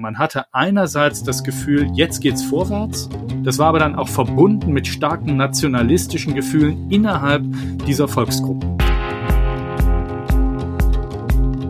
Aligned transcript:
Man 0.00 0.16
hatte 0.16 0.44
einerseits 0.52 1.24
das 1.24 1.42
Gefühl, 1.42 1.90
jetzt 1.92 2.20
geht's 2.20 2.44
vorwärts. 2.44 3.08
Das 3.42 3.58
war 3.58 3.66
aber 3.66 3.80
dann 3.80 3.96
auch 3.96 4.06
verbunden 4.06 4.72
mit 4.72 4.86
starken 4.86 5.36
nationalistischen 5.36 6.36
Gefühlen 6.36 6.88
innerhalb 6.88 7.42
dieser 7.84 8.06
Volksgruppen. 8.06 8.78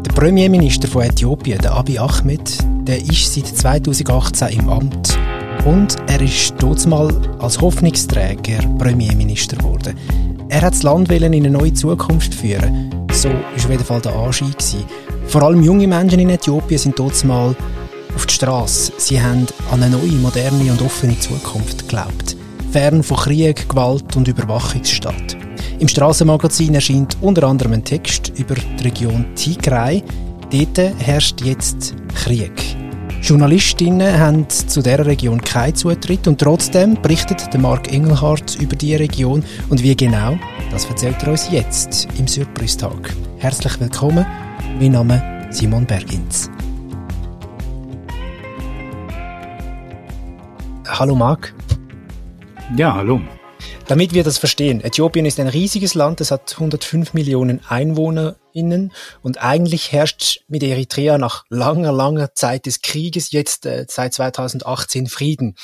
Der 0.05 0.13
Premierminister 0.13 0.89
von 0.89 1.05
Äthiopien, 1.05 1.59
der 1.59 1.73
Abiy 1.73 1.99
Ahmed, 1.99 2.59
der 2.87 2.99
ist 2.99 3.33
seit 3.33 3.47
2018 3.47 4.61
im 4.61 4.69
Amt 4.69 5.19
und 5.65 5.97
er 6.07 6.21
ist 6.21 6.87
mal 6.87 7.11
als 7.39 7.59
Hoffnungsträger 7.59 8.59
Premierminister 8.77 9.57
geworden. 9.57 9.97
Er 10.51 10.61
hat 10.61 10.75
das 10.75 10.83
Land 10.83 11.11
in 11.11 11.25
eine 11.25 11.49
neue 11.49 11.73
Zukunft 11.73 12.35
führen. 12.35 12.91
So 13.11 13.31
war 13.31 13.37
auf 13.57 13.71
jeden 13.71 13.85
Fall 13.85 14.03
der 14.03 14.15
Anschein. 14.15 14.53
Vor 15.29 15.43
allem 15.45 15.63
junge 15.63 15.89
Menschen 15.89 16.21
in 16.21 16.29
Äthiopien 16.29 16.79
sind 16.79 17.25
mal 17.25 17.57
auf 18.19 18.27
die 18.27 18.35
Straße. 18.35 18.93
Sie 18.97 19.23
haben 19.23 19.47
an 19.71 19.81
eine 19.81 19.97
neue, 19.97 20.11
moderne 20.11 20.73
und 20.73 20.83
offene 20.83 21.17
Zukunft 21.21 21.83
geglaubt. 21.83 22.37
Fern 22.73 23.05
von 23.05 23.17
Krieg, 23.17 23.69
Gewalt 23.69 24.17
und 24.17 24.27
Überwachungsstaat. 24.27 25.37
Im 25.79 25.87
Strassenmagazin 25.87 26.75
erscheint 26.75 27.17
unter 27.21 27.45
anderem 27.45 27.75
ein 27.75 27.85
Text 27.85 28.33
über 28.37 28.57
die 28.57 28.83
Region 28.83 29.25
Tigray. 29.37 30.03
Dort 30.51 30.79
herrscht 30.99 31.43
jetzt 31.43 31.95
Krieg. 32.13 32.51
Journalistinnen 33.23 34.19
haben 34.19 34.49
zu 34.49 34.83
dieser 34.83 35.07
Region 35.07 35.41
keinen 35.41 35.77
Zutritt 35.77 36.27
und 36.27 36.41
trotzdem 36.41 37.01
berichtet 37.01 37.53
der 37.53 37.61
Mark 37.61 37.93
Engelhardt 37.93 38.57
über 38.61 38.75
die 38.75 38.97
Region 38.97 39.45
und 39.69 39.81
wie 39.81 39.95
genau, 39.95 40.37
das 40.73 40.87
erzählt 40.87 41.23
er 41.23 41.31
uns 41.31 41.49
jetzt 41.53 42.09
im 42.19 42.27
Surprise-Tag. 42.27 43.15
Herzlich 43.39 43.79
willkommen, 43.79 44.27
mein 44.81 44.93
Name 44.93 45.47
ist 45.51 45.59
Simon 45.59 45.87
Bergins. 45.87 46.51
Hallo 50.99 51.15
Marc. 51.15 51.55
Ja, 52.77 52.93
hallo. 52.93 53.21
Damit 53.87 54.15
wir 54.15 54.25
das 54.25 54.37
verstehen, 54.37 54.81
Äthiopien 54.81 55.27
ist 55.27 55.39
ein 55.39 55.47
riesiges 55.47 55.95
Land, 55.95 56.21
es 56.21 56.33
hat 56.33 56.55
105 56.55 57.15
Millionen 57.15 57.61
EinwohnerInnen 57.69 58.93
und 59.23 59.41
eigentlich 59.41 59.93
herrscht 59.93 60.41
mit 60.49 60.65
Eritrea 60.65 61.17
nach 61.17 61.45
langer, 61.51 61.93
langer 61.93 62.35
Zeit 62.35 62.67
des 62.67 62.83
Krieges 62.83 63.31
jetzt 63.31 63.65
äh, 63.65 63.87
seit 63.89 64.13
2018 64.13 65.07
Frieden. 65.07 65.55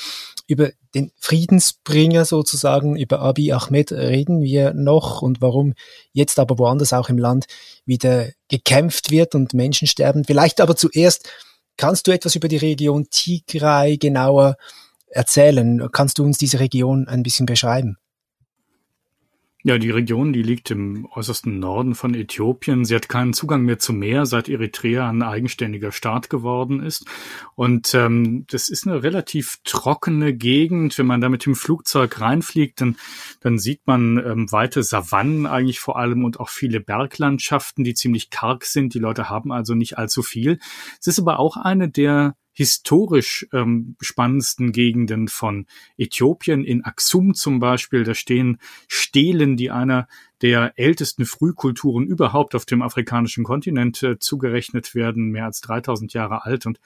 Über 0.47 0.71
den 0.93 1.11
Friedensbringer 1.19 2.23
sozusagen, 2.23 2.95
über 2.95 3.19
Abiy 3.19 3.51
Ahmed 3.51 3.91
reden 3.91 4.41
wir 4.41 4.73
noch 4.73 5.21
und 5.21 5.41
warum 5.41 5.73
jetzt 6.13 6.39
aber 6.39 6.57
woanders 6.59 6.93
auch 6.93 7.09
im 7.09 7.17
Land 7.17 7.47
wieder 7.85 8.29
gekämpft 8.47 9.11
wird 9.11 9.35
und 9.35 9.53
Menschen 9.53 9.89
sterben. 9.89 10.23
Vielleicht 10.23 10.61
aber 10.61 10.77
zuerst, 10.77 11.27
kannst 11.75 12.07
du 12.07 12.11
etwas 12.11 12.35
über 12.35 12.47
die 12.47 12.55
Region 12.55 13.09
Tigray 13.09 13.97
genauer 13.97 14.55
erzählen? 15.15 15.89
Kannst 15.91 16.19
du 16.19 16.23
uns 16.23 16.37
diese 16.37 16.59
Region 16.59 17.07
ein 17.07 17.23
bisschen 17.23 17.45
beschreiben? 17.45 17.97
Ja, 19.67 19.79
die 19.79 19.89
Region, 19.89 20.31
die 20.31 20.43
liegt 20.43 20.69
im 20.69 21.07
äußersten 21.11 21.57
Norden 21.57 21.95
von 21.95 22.13
Äthiopien. 22.13 22.85
Sie 22.85 22.93
hat 22.93 23.09
keinen 23.09 23.33
Zugang 23.33 23.63
mehr 23.63 23.79
zum 23.79 23.97
Meer, 23.97 24.27
seit 24.27 24.47
Eritrea 24.47 25.09
ein 25.09 25.23
eigenständiger 25.23 25.91
Staat 25.91 26.29
geworden 26.29 26.83
ist. 26.83 27.07
Und 27.55 27.95
ähm, 27.95 28.45
das 28.51 28.69
ist 28.69 28.85
eine 28.85 29.01
relativ 29.01 29.57
trockene 29.63 30.35
Gegend. 30.35 30.95
Wenn 30.99 31.07
man 31.07 31.19
da 31.19 31.29
mit 31.29 31.47
dem 31.47 31.55
Flugzeug 31.55 32.21
reinfliegt, 32.21 32.79
dann, 32.79 32.95
dann 33.39 33.57
sieht 33.57 33.87
man 33.87 34.19
ähm, 34.23 34.51
weite 34.51 34.83
Savannen 34.83 35.47
eigentlich 35.47 35.79
vor 35.79 35.97
allem 35.97 36.25
und 36.25 36.39
auch 36.39 36.49
viele 36.49 36.79
Berglandschaften, 36.79 37.83
die 37.83 37.95
ziemlich 37.95 38.29
karg 38.29 38.65
sind. 38.65 38.93
Die 38.93 38.99
Leute 38.99 39.31
haben 39.31 39.51
also 39.51 39.73
nicht 39.73 39.97
allzu 39.97 40.21
viel. 40.21 40.59
Es 40.99 41.07
ist 41.07 41.17
aber 41.17 41.39
auch 41.39 41.57
eine 41.57 41.89
der 41.89 42.35
historisch 42.55 43.45
ähm, 43.51 43.97
spannendsten 43.99 44.71
Gegenden 44.71 45.27
von 45.27 45.67
Äthiopien. 45.97 46.63
In 46.63 46.85
Aksum 46.85 47.33
zum 47.33 47.59
Beispiel, 47.59 48.05
da 48.05 48.13
stehen 48.13 48.59
Stelen, 48.87 49.57
die 49.57 49.71
einer 49.71 50.07
der 50.41 50.73
ältesten 50.77 51.25
Frühkulturen 51.25 52.07
überhaupt 52.07 52.55
auf 52.55 52.65
dem 52.65 52.81
afrikanischen 52.81 53.43
Kontinent 53.43 54.01
äh, 54.03 54.19
zugerechnet 54.19 54.95
werden, 54.95 55.31
mehr 55.31 55.45
als 55.45 55.59
3000 55.61 56.13
Jahre 56.13 56.45
alt. 56.45 56.65
Und 56.65 56.79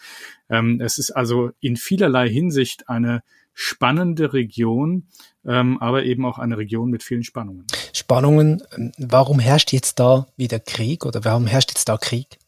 ähm, 0.49 0.81
es 0.81 0.97
ist 0.97 1.11
also 1.11 1.51
in 1.59 1.75
vielerlei 1.75 2.27
Hinsicht 2.27 2.89
eine 2.89 3.21
spannende 3.53 4.33
Region, 4.33 5.07
ähm, 5.45 5.77
aber 5.79 6.03
eben 6.03 6.25
auch 6.25 6.39
eine 6.39 6.57
Region 6.57 6.89
mit 6.89 7.03
vielen 7.03 7.23
Spannungen. 7.23 7.67
Spannungen, 7.93 8.63
ähm, 8.75 8.91
warum 8.97 9.37
herrscht 9.37 9.71
jetzt 9.71 9.99
da 9.99 10.27
wieder 10.35 10.59
Krieg 10.59 11.05
oder 11.05 11.23
warum 11.25 11.45
herrscht 11.45 11.69
jetzt 11.69 11.89
da 11.89 11.97
Krieg? 11.97 12.38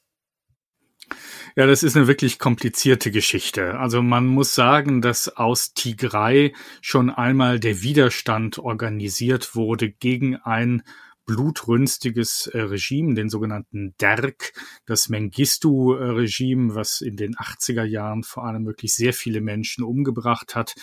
Ja, 1.55 1.67
das 1.67 1.83
ist 1.83 1.97
eine 1.97 2.07
wirklich 2.07 2.39
komplizierte 2.39 3.11
Geschichte. 3.11 3.77
Also 3.77 4.01
man 4.01 4.25
muss 4.25 4.55
sagen, 4.55 5.01
dass 5.01 5.27
aus 5.27 5.73
Tigray 5.73 6.55
schon 6.81 7.09
einmal 7.09 7.59
der 7.59 7.81
Widerstand 7.81 8.57
organisiert 8.57 9.53
wurde 9.53 9.91
gegen 9.91 10.37
ein 10.37 10.83
blutrünstiges 11.25 12.47
äh, 12.47 12.61
Regime, 12.61 13.13
den 13.15 13.29
sogenannten 13.29 13.95
Derg, 13.99 14.53
das 14.85 15.09
Mengistu-Regime, 15.09 16.73
was 16.73 17.01
in 17.01 17.15
den 17.15 17.35
80er 17.35 17.83
Jahren 17.83 18.23
vor 18.23 18.45
allem 18.45 18.65
wirklich 18.65 18.93
sehr 18.93 19.13
viele 19.13 19.41
Menschen 19.41 19.83
umgebracht 19.83 20.55
hat. 20.55 20.75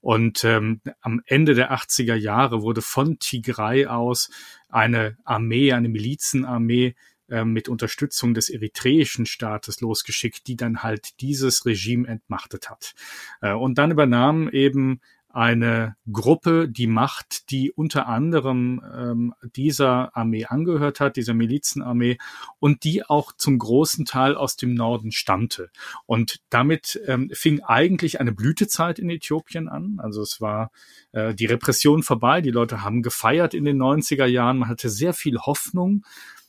Und 0.00 0.44
ähm, 0.44 0.80
am 1.00 1.22
Ende 1.26 1.54
der 1.54 1.72
80er 1.72 2.14
Jahre 2.14 2.62
wurde 2.62 2.82
von 2.82 3.18
Tigray 3.18 3.86
aus 3.86 4.30
eine 4.68 5.16
Armee, 5.24 5.72
eine 5.72 5.88
Milizenarmee 5.88 6.94
äh, 7.28 7.44
mit 7.44 7.68
Unterstützung 7.68 8.34
des 8.34 8.48
eritreischen 8.48 9.26
Staates 9.26 9.80
losgeschickt, 9.80 10.46
die 10.46 10.56
dann 10.56 10.82
halt 10.82 11.20
dieses 11.20 11.66
Regime 11.66 12.08
entmachtet 12.08 12.70
hat. 12.70 12.94
Äh, 13.40 13.52
und 13.52 13.78
dann 13.78 13.90
übernahm 13.90 14.48
eben 14.48 15.00
eine 15.30 15.94
Gruppe 16.10 16.68
die 16.68 16.86
Macht, 16.86 17.50
die 17.50 17.70
unter 17.70 18.08
anderem 18.08 18.82
ähm, 18.92 19.34
dieser 19.54 20.16
Armee 20.16 20.46
angehört 20.46 21.00
hat, 21.00 21.16
dieser 21.16 21.34
Milizenarmee, 21.34 22.16
und 22.60 22.82
die 22.84 23.04
auch 23.04 23.32
zum 23.36 23.58
großen 23.58 24.04
Teil 24.04 24.34
aus 24.34 24.56
dem 24.56 24.74
Norden 24.74 25.12
stammte. 25.12 25.70
Und 26.06 26.40
damit 26.48 27.00
ähm, 27.06 27.30
fing 27.32 27.60
eigentlich 27.60 28.20
eine 28.20 28.32
Blütezeit 28.32 28.98
in 28.98 29.10
Äthiopien 29.10 29.68
an. 29.68 30.00
Also 30.02 30.22
es 30.22 30.40
war 30.40 30.70
äh, 31.12 31.34
die 31.34 31.46
Repression 31.46 32.02
vorbei, 32.02 32.40
die 32.40 32.50
Leute 32.50 32.82
haben 32.82 33.02
gefeiert 33.02 33.52
in 33.52 33.64
den 33.64 33.80
90er 33.80 34.26
Jahren, 34.26 34.58
man 34.58 34.68
hatte 34.68 34.88
sehr 34.88 35.12
viel 35.12 35.38
Hoffnung 35.38 36.04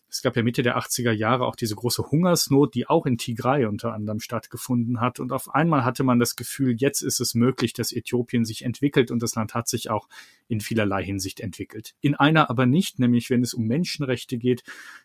es 0.10 0.22
gab 0.22 0.36
ja 0.36 0.44
Mitte 0.44 0.64
der 0.64 0.78
80er 0.78 1.12
Jahre 1.12 1.46
auch 1.46 1.56
diese 1.56 1.76
große 1.76 2.10
Hungersnot, 2.10 2.74
die 2.74 2.88
auch 2.88 3.06
in 3.06 3.18
Tigray 3.18 3.66
unter 3.66 3.94
anderem 3.94 4.20
stattgefunden 4.20 5.00
hat. 5.00 5.20
Und 5.20 5.32
auf 5.32 5.54
einmal 5.54 5.86
hatte 5.86 6.04
man 6.04 6.20
das 6.20 6.36
Gefühl, 6.36 6.76
jetzt 6.78 7.02
ist 7.02 7.20
es 7.20 7.36
möglich, 7.36 7.74
dass 7.74 7.92
Äthiopien 7.92 8.44
sich 8.44 8.66
entwickelt 8.66 9.12
und 9.12 9.22
das 9.22 9.36
Land 9.36 9.54
hat 9.54 9.68
sich 9.68 9.90
auch 9.90 10.10
in 10.48 10.62
vielerlei 10.62 11.04
Hinsicht 11.04 11.40
entwickelt. 11.40 11.94
In 12.02 12.16
einer 12.16 12.50
aber 12.50 12.66
nicht, 12.66 12.98
nämlich 13.00 13.30
wenn 13.30 13.44
es 13.44 13.54
um 13.54 13.68
Menschenrechte 13.68 14.38
geht, 14.38 14.64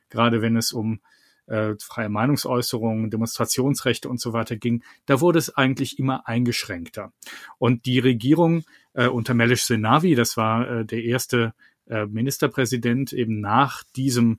gerade 0.09 0.41
wenn 0.41 0.57
es 0.57 0.73
um 0.73 1.01
äh, 1.47 1.75
freie 1.79 2.09
Meinungsäußerung, 2.09 3.11
Demonstrationsrechte 3.11 4.09
und 4.09 4.21
so 4.21 4.33
weiter 4.33 4.57
ging, 4.57 4.83
da 5.05 5.21
wurde 5.21 5.39
es 5.39 5.55
eigentlich 5.55 5.99
immer 5.99 6.27
eingeschränkter. 6.27 7.13
Und 7.59 7.85
die 7.85 7.99
Regierung 7.99 8.65
äh, 8.95 9.09
unter 9.09 9.35
Melish 9.35 9.67
Zenawi, 9.67 10.15
das 10.15 10.39
war 10.39 10.69
äh, 10.71 10.85
der 10.87 11.05
erste 11.05 11.53
äh, 11.87 12.07
Ministerpräsident 12.07 13.13
eben 13.13 13.41
nach 13.41 13.85
diesem 13.95 14.39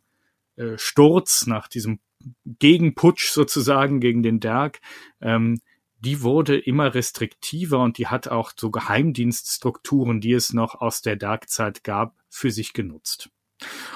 äh, 0.57 0.77
Sturz, 0.77 1.47
nach 1.47 1.67
diesem 1.67 1.99
Gegenputsch 2.45 3.29
sozusagen 3.29 3.99
gegen 3.99 4.23
den 4.23 4.39
Derg, 4.39 4.79
ähm, 5.21 5.59
die 5.99 6.21
wurde 6.21 6.57
immer 6.57 6.93
restriktiver 6.93 7.79
und 7.79 7.97
die 7.97 8.07
hat 8.07 8.27
auch 8.27 8.51
so 8.55 8.69
Geheimdienststrukturen, 8.69 10.21
die 10.21 10.33
es 10.33 10.53
noch 10.53 10.75
aus 10.75 11.01
der 11.01 11.15
Dark-Zeit 11.15 11.83
gab, 11.83 12.15
für 12.29 12.51
sich 12.51 12.73
genutzt. 12.73 13.29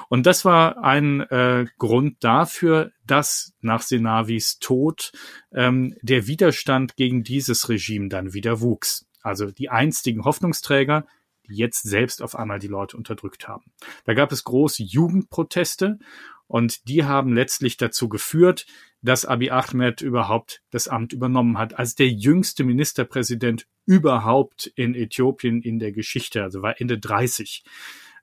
Und 0.08 0.26
das 0.26 0.44
war 0.44 0.82
ein 0.82 1.20
äh, 1.20 1.66
Grund 1.78 2.24
dafür, 2.24 2.92
dass 3.06 3.52
nach 3.60 3.82
Senavis 3.82 4.58
Tod 4.58 5.12
ähm, 5.52 5.94
der 6.02 6.26
Widerstand 6.26 6.96
gegen 6.96 7.22
dieses 7.22 7.68
Regime 7.68 8.08
dann 8.08 8.32
wieder 8.32 8.60
wuchs. 8.60 9.06
Also 9.22 9.50
die 9.50 9.68
einstigen 9.68 10.24
Hoffnungsträger, 10.24 11.06
die 11.46 11.56
jetzt 11.56 11.82
selbst 11.82 12.22
auf 12.22 12.34
einmal 12.34 12.58
die 12.58 12.68
Leute 12.68 12.96
unterdrückt 12.96 13.48
haben. 13.48 13.70
Da 14.04 14.14
gab 14.14 14.32
es 14.32 14.44
große 14.44 14.82
Jugendproteste 14.82 15.98
und 16.50 16.88
die 16.88 17.04
haben 17.04 17.32
letztlich 17.32 17.76
dazu 17.76 18.08
geführt, 18.08 18.66
dass 19.02 19.24
Abiy 19.24 19.50
Ahmed 19.50 20.00
überhaupt 20.00 20.62
das 20.70 20.88
Amt 20.88 21.12
übernommen 21.12 21.58
hat, 21.58 21.78
als 21.78 21.94
der 21.94 22.08
jüngste 22.08 22.64
Ministerpräsident 22.64 23.68
überhaupt 23.86 24.66
in 24.74 24.96
Äthiopien 24.96 25.62
in 25.62 25.78
der 25.78 25.92
Geschichte, 25.92 26.42
also 26.42 26.60
war 26.60 26.80
Ende 26.80 26.98
30. 26.98 27.62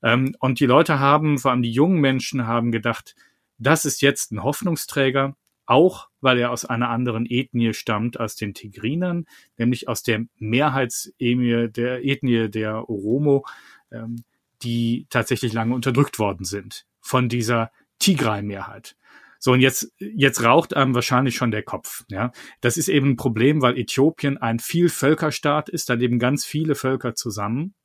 Ähm, 0.03 0.35
und 0.39 0.59
die 0.59 0.65
Leute 0.65 0.99
haben, 0.99 1.37
vor 1.37 1.51
allem 1.51 1.61
die 1.61 1.71
jungen 1.71 2.01
Menschen, 2.01 2.47
haben 2.47 2.73
gedacht, 2.73 3.15
das 3.59 3.85
ist 3.85 4.01
jetzt 4.01 4.33
ein 4.33 4.43
Hoffnungsträger, 4.43 5.37
auch 5.65 6.09
weil 6.19 6.37
er 6.37 6.51
aus 6.51 6.65
einer 6.65 6.89
anderen 6.89 7.25
Ethnie 7.25 7.73
stammt 7.73 8.19
als 8.19 8.35
den 8.35 8.53
Tigrinern, 8.53 9.25
nämlich 9.57 9.87
aus 9.87 10.03
der 10.03 10.25
Mehrheitsethnie 10.37 11.69
der 11.69 12.03
Ethnie 12.03 12.49
der 12.49 12.89
Oromo, 12.89 13.45
ähm, 13.89 14.25
die 14.63 15.07
tatsächlich 15.09 15.53
lange 15.53 15.73
unterdrückt 15.73 16.19
worden 16.19 16.43
sind 16.43 16.85
von 16.99 17.29
dieser 17.29 17.71
Tigray-Mehrheit. 17.99 18.95
So, 19.39 19.51
und 19.51 19.59
jetzt, 19.59 19.93
jetzt 19.99 20.43
raucht 20.43 20.75
einem 20.75 20.95
wahrscheinlich 20.95 21.35
schon 21.35 21.51
der 21.51 21.63
Kopf. 21.63 22.03
Ja, 22.09 22.31
das 22.61 22.77
ist 22.77 22.89
eben 22.89 23.11
ein 23.11 23.15
Problem, 23.17 23.61
weil 23.61 23.77
Äthiopien 23.77 24.37
ein 24.37 24.59
Vielvölkerstaat 24.59 25.69
ist, 25.69 25.89
da 25.89 25.93
leben 25.93 26.19
ganz 26.19 26.45
viele 26.45 26.75
Völker 26.75 27.15
zusammen. 27.15 27.75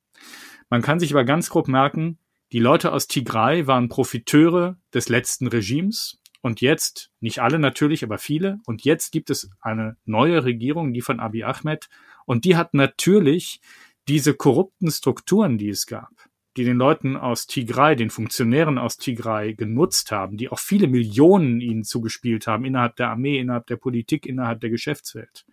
Man 0.70 0.82
kann 0.82 0.99
sich 0.99 1.12
aber 1.12 1.25
ganz 1.25 1.50
grob 1.50 1.69
merken, 1.69 2.19
die 2.53 2.59
Leute 2.59 2.93
aus 2.93 3.06
Tigray 3.06 3.67
waren 3.67 3.88
Profiteure 3.88 4.76
des 4.93 5.09
letzten 5.09 5.47
Regimes. 5.47 6.19
Und 6.43 6.61
jetzt, 6.61 7.11
nicht 7.20 7.38
alle 7.38 7.58
natürlich, 7.58 8.05
aber 8.05 8.19
viele. 8.19 8.58
Und 8.67 8.85
jetzt 8.85 9.11
gibt 9.12 9.31
es 9.31 9.49
eine 9.61 9.97
neue 10.05 10.44
Regierung, 10.44 10.93
die 10.93 11.00
von 11.00 11.20
Abiy 11.20 11.44
Ahmed. 11.44 11.88
Und 12.26 12.44
die 12.44 12.56
hat 12.56 12.75
natürlich 12.75 13.61
diese 14.08 14.35
korrupten 14.35 14.91
Strukturen, 14.91 15.56
die 15.56 15.70
es 15.70 15.87
gab, 15.87 16.12
die 16.56 16.64
den 16.64 16.76
Leuten 16.76 17.16
aus 17.16 17.46
Tigray, 17.46 17.96
den 17.96 18.10
Funktionären 18.10 18.78
aus 18.78 18.99
Tigray 18.99 19.54
genutzt 19.54 20.12
haben, 20.12 20.37
die 20.37 20.50
auch 20.50 20.58
viele 20.58 20.87
Millionen 20.87 21.60
ihnen 21.60 21.84
zugespielt 21.84 22.46
haben 22.46 22.64
innerhalb 22.64 22.96
der 22.96 23.10
Armee, 23.10 23.38
innerhalb 23.38 23.66
der 23.66 23.76
Politik, 23.76 24.26
innerhalb 24.26 24.60
der 24.60 24.70
Geschäftswelt. 24.70 25.46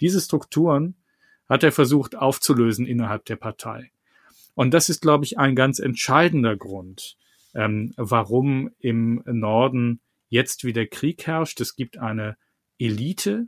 Diese 0.00 0.20
Strukturen 0.20 0.96
hat 1.48 1.62
er 1.62 1.72
versucht 1.72 2.16
aufzulösen 2.16 2.86
innerhalb 2.86 3.26
der 3.26 3.36
Partei. 3.36 3.90
Und 4.54 4.72
das 4.72 4.88
ist, 4.88 5.02
glaube 5.02 5.24
ich, 5.24 5.38
ein 5.38 5.54
ganz 5.56 5.78
entscheidender 5.78 6.56
Grund, 6.56 7.16
ähm, 7.54 7.92
warum 7.96 8.70
im 8.78 9.22
Norden 9.26 10.00
jetzt 10.28 10.64
wieder 10.64 10.86
Krieg 10.86 11.26
herrscht. 11.26 11.60
Es 11.60 11.76
gibt 11.76 11.98
eine 11.98 12.36
Elite, 12.78 13.46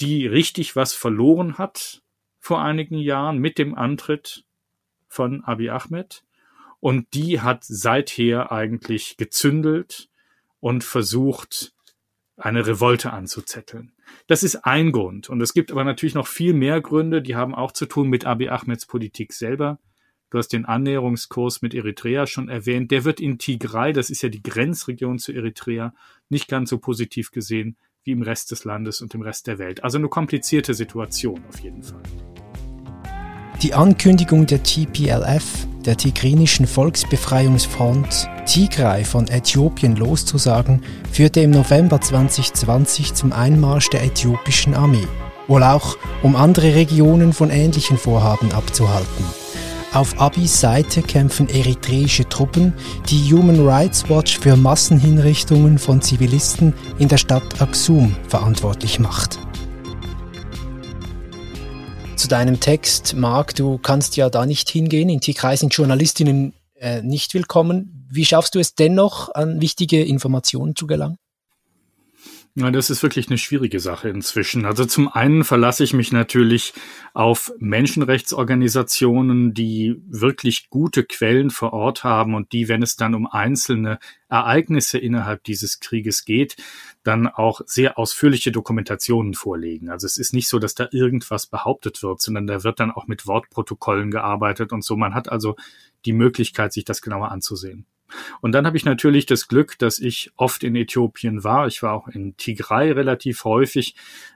die 0.00 0.26
richtig 0.26 0.74
was 0.74 0.94
verloren 0.94 1.58
hat 1.58 2.02
vor 2.38 2.62
einigen 2.62 2.98
Jahren 2.98 3.38
mit 3.38 3.58
dem 3.58 3.74
Antritt 3.74 4.44
von 5.12 5.44
Abiy 5.44 5.70
Ahmed. 5.70 6.24
Und 6.80 7.14
die 7.14 7.40
hat 7.40 7.64
seither 7.64 8.50
eigentlich 8.50 9.16
gezündelt 9.16 10.08
und 10.58 10.82
versucht, 10.84 11.72
eine 12.36 12.66
Revolte 12.66 13.12
anzuzetteln. 13.12 13.92
Das 14.26 14.42
ist 14.42 14.64
ein 14.64 14.90
Grund. 14.90 15.28
Und 15.28 15.40
es 15.40 15.52
gibt 15.52 15.70
aber 15.70 15.84
natürlich 15.84 16.14
noch 16.14 16.26
viel 16.26 16.54
mehr 16.54 16.80
Gründe, 16.80 17.22
die 17.22 17.36
haben 17.36 17.54
auch 17.54 17.72
zu 17.72 17.86
tun 17.86 18.08
mit 18.08 18.24
Abiy 18.24 18.48
Ahmeds 18.48 18.86
Politik 18.86 19.32
selber. 19.32 19.78
Du 20.30 20.38
hast 20.38 20.48
den 20.48 20.64
Annäherungskurs 20.64 21.60
mit 21.60 21.74
Eritrea 21.74 22.26
schon 22.26 22.48
erwähnt. 22.48 22.90
Der 22.90 23.04
wird 23.04 23.20
in 23.20 23.38
Tigray, 23.38 23.92
das 23.92 24.08
ist 24.08 24.22
ja 24.22 24.30
die 24.30 24.42
Grenzregion 24.42 25.18
zu 25.18 25.32
Eritrea, 25.32 25.94
nicht 26.30 26.48
ganz 26.48 26.70
so 26.70 26.78
positiv 26.78 27.30
gesehen 27.30 27.76
wie 28.02 28.12
im 28.12 28.22
Rest 28.22 28.50
des 28.50 28.64
Landes 28.64 29.02
und 29.02 29.14
im 29.14 29.20
Rest 29.20 29.46
der 29.46 29.58
Welt. 29.58 29.84
Also 29.84 29.98
eine 29.98 30.08
komplizierte 30.08 30.74
Situation 30.74 31.44
auf 31.48 31.60
jeden 31.60 31.82
Fall. 31.82 32.02
Die 33.62 33.74
Ankündigung 33.74 34.46
der 34.46 34.64
TPLF, 34.64 35.68
der 35.84 35.96
Tigrinischen 35.96 36.66
Volksbefreiungsfront, 36.66 38.28
Tigray 38.44 39.04
von 39.04 39.28
Äthiopien 39.28 39.94
loszusagen, 39.94 40.82
führte 41.12 41.42
im 41.42 41.52
November 41.52 42.00
2020 42.00 43.14
zum 43.14 43.32
Einmarsch 43.32 43.88
der 43.90 44.02
äthiopischen 44.02 44.74
Armee. 44.74 45.06
Wohl 45.46 45.62
auch, 45.62 45.96
um 46.24 46.34
andere 46.34 46.74
Regionen 46.74 47.32
von 47.32 47.50
ähnlichen 47.50 47.98
Vorhaben 47.98 48.50
abzuhalten. 48.50 49.24
Auf 49.92 50.20
Abis 50.20 50.60
Seite 50.60 51.00
kämpfen 51.00 51.48
eritreische 51.48 52.28
Truppen, 52.28 52.72
die 53.10 53.32
Human 53.32 53.64
Rights 53.64 54.10
Watch 54.10 54.40
für 54.40 54.56
Massenhinrichtungen 54.56 55.78
von 55.78 56.02
Zivilisten 56.02 56.74
in 56.98 57.06
der 57.06 57.18
Stadt 57.18 57.62
Aksum 57.62 58.16
verantwortlich 58.26 58.98
macht 58.98 59.38
zu 62.22 62.28
deinem 62.28 62.60
Text, 62.60 63.14
Marc, 63.14 63.56
du 63.56 63.78
kannst 63.78 64.16
ja 64.16 64.30
da 64.30 64.46
nicht 64.46 64.70
hingehen. 64.70 65.08
In 65.08 65.20
Tigray 65.20 65.56
sind 65.56 65.74
Journalistinnen 65.74 66.52
äh, 66.76 67.02
nicht 67.02 67.34
willkommen. 67.34 68.06
Wie 68.12 68.24
schaffst 68.24 68.54
du 68.54 68.60
es 68.60 68.76
dennoch, 68.76 69.34
an 69.34 69.60
wichtige 69.60 70.04
Informationen 70.04 70.76
zu 70.76 70.86
gelangen? 70.86 71.16
Ja, 72.54 72.70
das 72.70 72.90
ist 72.90 73.02
wirklich 73.02 73.28
eine 73.28 73.38
schwierige 73.38 73.80
Sache 73.80 74.10
inzwischen. 74.10 74.66
Also 74.66 74.84
zum 74.84 75.08
einen 75.08 75.42
verlasse 75.42 75.84
ich 75.84 75.94
mich 75.94 76.12
natürlich 76.12 76.74
auf 77.14 77.50
Menschenrechtsorganisationen, 77.58 79.54
die 79.54 80.02
wirklich 80.06 80.68
gute 80.68 81.02
Quellen 81.02 81.48
vor 81.48 81.72
Ort 81.72 82.04
haben 82.04 82.34
und 82.34 82.52
die, 82.52 82.68
wenn 82.68 82.82
es 82.82 82.96
dann 82.96 83.14
um 83.14 83.26
einzelne 83.26 83.98
Ereignisse 84.28 84.98
innerhalb 84.98 85.44
dieses 85.44 85.80
Krieges 85.80 86.26
geht, 86.26 86.56
dann 87.04 87.26
auch 87.26 87.62
sehr 87.64 87.98
ausführliche 87.98 88.52
Dokumentationen 88.52 89.32
vorlegen. 89.32 89.88
Also 89.88 90.06
es 90.06 90.18
ist 90.18 90.34
nicht 90.34 90.48
so, 90.48 90.58
dass 90.58 90.74
da 90.74 90.88
irgendwas 90.92 91.46
behauptet 91.46 92.02
wird, 92.02 92.20
sondern 92.20 92.46
da 92.46 92.64
wird 92.64 92.80
dann 92.80 92.90
auch 92.90 93.06
mit 93.06 93.26
Wortprotokollen 93.26 94.10
gearbeitet 94.10 94.72
und 94.72 94.84
so. 94.84 94.94
Man 94.98 95.14
hat 95.14 95.32
also 95.32 95.56
die 96.04 96.12
Möglichkeit, 96.12 96.74
sich 96.74 96.84
das 96.84 97.00
genauer 97.00 97.30
anzusehen. 97.30 97.86
Und 98.40 98.52
dann 98.52 98.66
habe 98.66 98.76
ich 98.76 98.84
natürlich 98.84 99.26
das 99.26 99.48
Glück, 99.48 99.78
dass 99.78 99.98
ich 99.98 100.30
oft 100.36 100.64
in 100.64 100.76
Äthiopien 100.76 101.44
war. 101.44 101.66
Ich 101.66 101.82
war 101.82 101.92
auch 101.92 102.08
in 102.08 102.36
Tigray 102.36 102.92
relativ 102.92 103.44
häufig 103.44 103.94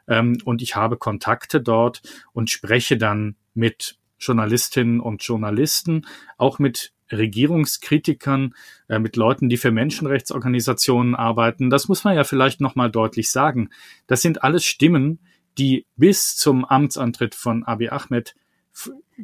ähm, 0.08 0.38
und 0.44 0.62
ich 0.62 0.76
habe 0.76 0.96
Kontakte 0.96 1.60
dort 1.60 2.02
und 2.32 2.50
spreche 2.50 2.96
dann 2.96 3.36
mit 3.54 3.98
Journalistinnen 4.18 5.00
und 5.00 5.22
Journalisten, 5.22 6.06
auch 6.38 6.58
mit 6.58 6.92
Regierungskritikern, 7.12 8.54
äh, 8.88 8.98
mit 8.98 9.16
Leuten, 9.16 9.48
die 9.48 9.56
für 9.56 9.70
Menschenrechtsorganisationen 9.70 11.14
arbeiten. 11.14 11.70
Das 11.70 11.88
muss 11.88 12.04
man 12.04 12.16
ja 12.16 12.24
vielleicht 12.24 12.60
nochmal 12.60 12.90
deutlich 12.90 13.30
sagen. 13.30 13.70
Das 14.06 14.22
sind 14.22 14.42
alles 14.42 14.64
Stimmen, 14.64 15.20
die 15.58 15.86
bis 15.96 16.36
zum 16.36 16.64
Amtsantritt 16.64 17.34
von 17.34 17.64
Abiy 17.64 17.88
Ahmed 17.88 18.34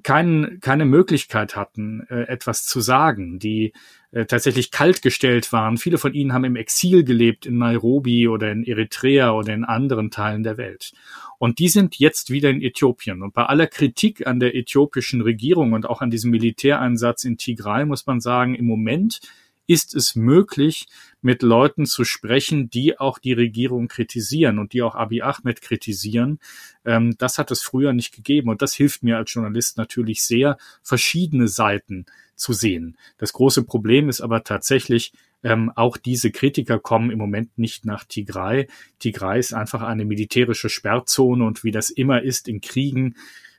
kein, 0.02 0.58
keine 0.60 0.84
Möglichkeit 0.84 1.56
hatten, 1.56 2.06
äh, 2.08 2.22
etwas 2.22 2.64
zu 2.64 2.80
sagen, 2.80 3.38
die 3.38 3.72
äh, 4.10 4.24
tatsächlich 4.24 4.70
kaltgestellt 4.70 5.52
waren. 5.52 5.76
Viele 5.76 5.98
von 5.98 6.14
ihnen 6.14 6.32
haben 6.32 6.44
im 6.44 6.56
Exil 6.56 7.04
gelebt 7.04 7.44
in 7.46 7.58
Nairobi 7.58 8.28
oder 8.28 8.50
in 8.50 8.64
Eritrea 8.64 9.32
oder 9.32 9.52
in 9.52 9.64
anderen 9.64 10.10
Teilen 10.10 10.42
der 10.42 10.56
Welt. 10.56 10.92
Und 11.38 11.58
die 11.58 11.68
sind 11.68 11.98
jetzt 11.98 12.30
wieder 12.30 12.50
in 12.50 12.62
Äthiopien. 12.62 13.22
Und 13.22 13.34
bei 13.34 13.44
aller 13.44 13.66
Kritik 13.66 14.26
an 14.26 14.40
der 14.40 14.54
äthiopischen 14.54 15.20
Regierung 15.20 15.72
und 15.72 15.86
auch 15.86 16.00
an 16.00 16.10
diesem 16.10 16.30
Militäreinsatz 16.30 17.24
in 17.24 17.36
Tigray 17.36 17.84
muss 17.84 18.06
man 18.06 18.20
sagen, 18.20 18.54
im 18.54 18.66
Moment 18.66 19.20
ist 19.66 19.94
es 19.94 20.16
möglich, 20.16 20.86
mit 21.20 21.42
Leuten 21.42 21.86
zu 21.86 22.04
sprechen, 22.04 22.68
die 22.68 22.98
auch 22.98 23.18
die 23.18 23.32
Regierung 23.32 23.88
kritisieren 23.88 24.58
und 24.58 24.72
die 24.72 24.82
auch 24.82 24.94
Abiy 24.94 25.22
Ahmed 25.22 25.60
kritisieren. 25.60 26.40
Ähm, 26.84 27.16
das 27.18 27.38
hat 27.38 27.50
es 27.50 27.62
früher 27.62 27.92
nicht 27.92 28.14
gegeben 28.14 28.50
und 28.50 28.62
das 28.62 28.74
hilft 28.74 29.02
mir 29.02 29.16
als 29.16 29.32
Journalist 29.32 29.78
natürlich 29.78 30.22
sehr, 30.22 30.58
verschiedene 30.82 31.48
Seiten 31.48 32.06
zu 32.34 32.52
sehen. 32.52 32.96
Das 33.18 33.32
große 33.32 33.62
Problem 33.64 34.08
ist 34.08 34.20
aber 34.20 34.42
tatsächlich, 34.42 35.12
ähm, 35.44 35.72
auch 35.74 35.96
diese 35.96 36.30
Kritiker 36.30 36.78
kommen 36.78 37.10
im 37.10 37.18
Moment 37.18 37.58
nicht 37.58 37.84
nach 37.84 38.04
Tigray. 38.04 38.68
Tigray 39.00 39.40
ist 39.40 39.54
einfach 39.54 39.82
eine 39.82 40.04
militärische 40.04 40.68
Sperrzone 40.68 41.44
und 41.44 41.64
wie 41.64 41.72
das 41.72 41.90
immer 41.90 42.22
ist 42.22 42.48
in 42.48 42.60
Kriegen, 42.60 43.16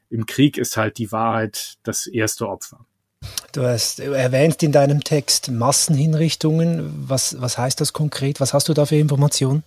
im 0.09 0.25
Krieg 0.25 0.57
ist 0.57 0.77
halt 0.77 0.97
die 0.97 1.11
Wahrheit 1.11 1.75
das 1.83 2.07
erste 2.07 2.47
Opfer. 2.47 2.85
Du 3.51 3.63
hast 3.63 3.99
erwähnt 3.99 4.63
in 4.63 4.71
deinem 4.71 5.03
Text 5.03 5.51
Massenhinrichtungen. 5.51 7.05
Was, 7.07 7.39
was 7.39 7.57
heißt 7.57 7.79
das 7.81 7.93
konkret? 7.93 8.39
Was 8.39 8.53
hast 8.53 8.69
du 8.69 8.73
da 8.73 8.85
für 8.85 8.95
Informationen? 8.95 9.63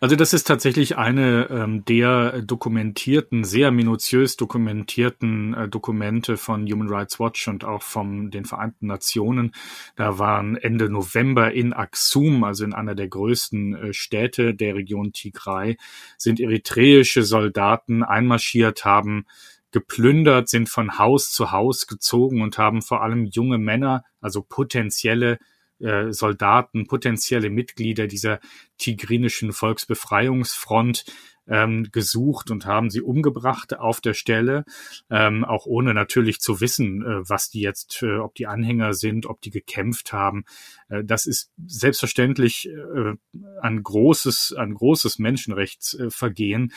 Also 0.00 0.16
das 0.16 0.32
ist 0.32 0.46
tatsächlich 0.46 0.96
eine 0.96 1.48
ähm, 1.50 1.84
der 1.84 2.42
dokumentierten, 2.42 3.44
sehr 3.44 3.70
minutiös 3.70 4.36
dokumentierten 4.36 5.54
äh, 5.54 5.68
Dokumente 5.68 6.36
von 6.36 6.66
Human 6.70 6.88
Rights 6.88 7.18
Watch 7.18 7.48
und 7.48 7.64
auch 7.64 7.82
von 7.82 8.30
den 8.30 8.44
Vereinten 8.44 8.86
Nationen. 8.86 9.52
Da 9.96 10.18
waren 10.18 10.56
Ende 10.56 10.88
November 10.88 11.52
in 11.52 11.72
Aksum, 11.72 12.44
also 12.44 12.64
in 12.64 12.72
einer 12.72 12.94
der 12.94 13.08
größten 13.08 13.74
äh, 13.74 13.92
Städte 13.92 14.54
der 14.54 14.76
Region 14.76 15.12
Tigray, 15.12 15.76
sind 16.16 16.40
eritreische 16.40 17.22
Soldaten 17.22 18.02
einmarschiert, 18.02 18.84
haben 18.84 19.26
geplündert, 19.72 20.48
sind 20.48 20.68
von 20.68 20.98
Haus 20.98 21.30
zu 21.30 21.52
Haus 21.52 21.86
gezogen 21.86 22.42
und 22.42 22.58
haben 22.58 22.82
vor 22.82 23.02
allem 23.02 23.26
junge 23.26 23.58
Männer, 23.58 24.04
also 24.20 24.42
potenzielle 24.42 25.38
äh, 25.78 26.12
Soldaten, 26.12 26.86
potenzielle 26.86 27.50
Mitglieder 27.50 28.06
dieser 28.06 28.40
tigrinischen 28.78 29.52
Volksbefreiungsfront 29.52 31.04
ähm, 31.50 31.88
gesucht 31.90 32.50
und 32.50 32.64
haben 32.66 32.90
sie 32.90 33.00
umgebracht 33.00 33.76
auf 33.76 34.00
der 34.00 34.14
Stelle, 34.14 34.64
ähm, 35.10 35.44
auch 35.44 35.66
ohne 35.66 35.94
natürlich 35.94 36.40
zu 36.40 36.60
wissen, 36.60 37.02
äh, 37.02 37.28
was 37.28 37.50
die 37.50 37.60
jetzt, 37.60 38.02
äh, 38.02 38.18
ob 38.18 38.34
die 38.34 38.46
Anhänger 38.46 38.94
sind, 38.94 39.26
ob 39.26 39.40
die 39.40 39.50
gekämpft 39.50 40.12
haben. 40.12 40.44
Äh, 40.90 41.04
das 41.04 41.26
ist 41.26 41.50
selbstverständlich 41.66 42.68
äh, 42.68 43.14
ein 43.62 43.82
großes, 43.82 44.54
ein 44.58 44.74
großes 44.74 45.18
Menschenrechtsvergehen. 45.18 46.72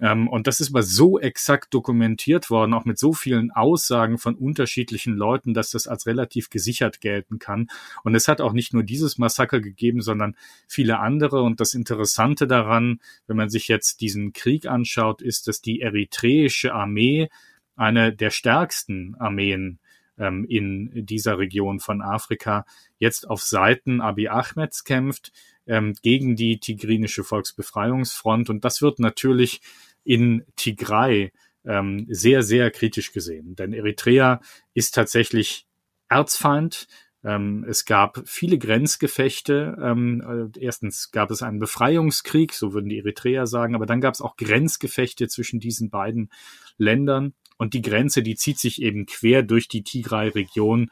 Ähm, 0.00 0.28
und 0.28 0.46
das 0.46 0.60
ist 0.60 0.70
aber 0.70 0.82
so 0.82 1.18
exakt 1.18 1.74
dokumentiert 1.74 2.48
worden, 2.50 2.72
auch 2.72 2.84
mit 2.84 2.98
so 2.98 3.12
vielen 3.12 3.50
Aussagen 3.50 4.18
von 4.18 4.34
unterschiedlichen 4.34 5.14
Leuten, 5.14 5.52
dass 5.52 5.70
das 5.70 5.86
als 5.86 6.06
relativ 6.06 6.48
gesichert 6.48 7.00
gelten 7.00 7.38
kann. 7.38 7.68
Und 8.04 8.14
es 8.14 8.28
hat 8.28 8.40
auch 8.40 8.52
nicht 8.52 8.72
nur 8.72 8.82
dieses 8.82 9.18
Massaker 9.18 9.60
gegeben, 9.60 10.00
sondern 10.00 10.36
viele 10.66 11.00
andere. 11.00 11.42
Und 11.42 11.60
das 11.60 11.74
Interessante 11.74 12.46
daran, 12.46 13.00
wenn 13.26 13.36
man 13.36 13.50
sich 13.50 13.68
jetzt 13.68 14.00
diesen 14.00 14.32
Krieg 14.32 14.66
anschaut, 14.66 15.22
ist, 15.22 15.48
dass 15.48 15.60
die 15.60 15.80
eritreische 15.80 16.72
Armee 16.72 17.28
eine 17.76 18.12
der 18.14 18.30
stärksten 18.30 19.14
Armeen 19.16 19.78
ähm, 20.18 20.44
in 20.48 21.06
dieser 21.06 21.38
Region 21.38 21.80
von 21.80 22.02
Afrika 22.02 22.64
jetzt 22.98 23.28
auf 23.28 23.42
Seiten 23.42 24.00
Abiy 24.00 24.28
Ahmeds 24.28 24.84
kämpft 24.84 25.32
ähm, 25.66 25.94
gegen 26.02 26.36
die 26.36 26.58
tigrinische 26.58 27.24
Volksbefreiungsfront. 27.24 28.50
Und 28.50 28.64
das 28.64 28.82
wird 28.82 28.98
natürlich 28.98 29.60
in 30.04 30.44
Tigray 30.56 31.32
ähm, 31.64 32.06
sehr, 32.08 32.42
sehr 32.42 32.70
kritisch 32.70 33.12
gesehen. 33.12 33.56
Denn 33.56 33.72
Eritrea 33.72 34.40
ist 34.74 34.94
tatsächlich 34.94 35.66
Erzfeind. 36.08 36.86
Ähm, 37.24 37.64
es 37.68 37.84
gab 37.84 38.22
viele 38.24 38.58
Grenzgefechte. 38.58 39.76
Ähm, 39.82 40.52
äh, 40.54 40.60
erstens 40.60 41.10
gab 41.10 41.30
es 41.32 41.42
einen 41.42 41.58
Befreiungskrieg, 41.58 42.52
so 42.54 42.72
würden 42.72 42.88
die 42.88 42.98
Eritreer 42.98 43.46
sagen, 43.48 43.74
aber 43.74 43.86
dann 43.86 44.00
gab 44.00 44.14
es 44.14 44.20
auch 44.20 44.36
Grenzgefechte 44.36 45.26
zwischen 45.26 45.58
diesen 45.58 45.90
beiden 45.90 46.30
Ländern. 46.78 47.34
Und 47.56 47.74
die 47.74 47.82
Grenze, 47.82 48.22
die 48.22 48.34
zieht 48.34 48.58
sich 48.58 48.82
eben 48.82 49.06
quer 49.06 49.42
durch 49.42 49.68
die 49.68 49.82
Tigray-Region. 49.82 50.90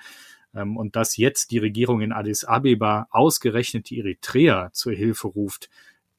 Ähm, 0.54 0.76
und 0.76 0.96
dass 0.96 1.16
jetzt 1.16 1.50
die 1.50 1.58
Regierung 1.58 2.00
in 2.00 2.12
Addis 2.12 2.44
Abeba 2.44 3.08
ausgerechnet 3.10 3.90
die 3.90 3.98
Eritreer 3.98 4.70
zur 4.72 4.92
Hilfe 4.92 5.28
ruft, 5.28 5.68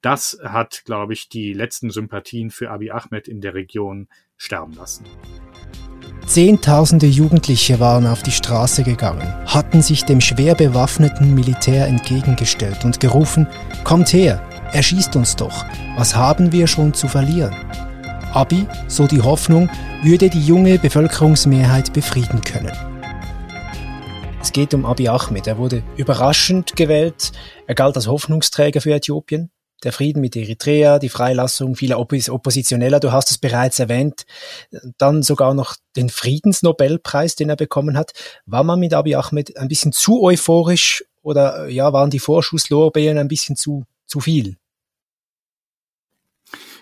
das 0.01 0.37
hat, 0.43 0.83
glaube 0.85 1.13
ich, 1.13 1.29
die 1.29 1.53
letzten 1.53 1.89
Sympathien 1.89 2.51
für 2.51 2.69
Abiy 2.69 2.91
Ahmed 2.91 3.27
in 3.27 3.41
der 3.41 3.55
Region 3.55 4.07
sterben 4.37 4.73
lassen. 4.73 5.03
Zehntausende 6.27 7.07
Jugendliche 7.07 7.79
waren 7.79 8.05
auf 8.05 8.21
die 8.21 8.31
Straße 8.31 8.83
gegangen, 8.83 9.33
hatten 9.47 9.81
sich 9.81 10.03
dem 10.05 10.21
schwer 10.21 10.53
bewaffneten 10.53 11.33
Militär 11.33 11.87
entgegengestellt 11.87 12.85
und 12.85 12.99
gerufen, 12.99 13.47
Kommt 13.83 14.11
her, 14.13 14.43
erschießt 14.73 15.15
uns 15.15 15.35
doch, 15.35 15.65
was 15.97 16.15
haben 16.15 16.51
wir 16.51 16.67
schon 16.67 16.93
zu 16.93 17.07
verlieren? 17.07 17.55
Abi, 18.35 18.67
so 18.89 19.07
die 19.07 19.21
Hoffnung, 19.21 19.69
würde 20.03 20.29
die 20.29 20.45
junge 20.45 20.77
Bevölkerungsmehrheit 20.77 21.93
befrieden 21.93 22.41
können. 22.41 22.73
Es 24.41 24.51
geht 24.51 24.73
um 24.73 24.85
Abiy 24.85 25.07
Ahmed. 25.07 25.47
Er 25.47 25.57
wurde 25.57 25.83
überraschend 25.95 26.75
gewählt. 26.75 27.31
Er 27.65 27.75
galt 27.75 27.95
als 27.95 28.07
Hoffnungsträger 28.07 28.81
für 28.81 28.93
Äthiopien. 28.93 29.51
Der 29.85 29.93
Frieden 29.93 30.19
mit 30.19 30.35
Eritrea, 30.35 30.99
die 30.99 31.07
Freilassung 31.07 31.75
vieler 31.75 31.97
Oppos 31.97 32.29
Oppositioneller, 32.29 32.99
du 32.99 33.13
hast 33.13 33.31
es 33.31 33.37
bereits 33.37 33.79
erwähnt, 33.79 34.25
dann 34.97 35.23
sogar 35.23 35.53
noch 35.53 35.77
den 35.95 36.09
Friedensnobelpreis, 36.09 37.35
den 37.35 37.49
er 37.49 37.55
bekommen 37.55 37.97
hat. 37.97 38.11
War 38.45 38.65
man 38.65 38.81
mit 38.81 38.93
Abiy 38.93 39.15
Ahmed 39.15 39.55
ein 39.55 39.69
bisschen 39.69 39.93
zu 39.93 40.21
euphorisch 40.23 41.05
oder 41.21 41.69
ja, 41.69 41.93
waren 41.93 42.09
die 42.09 42.19
Vorschusslorbeeren 42.19 43.17
ein 43.17 43.29
bisschen 43.29 43.55
zu, 43.55 43.85
zu 44.05 44.19
viel? 44.19 44.57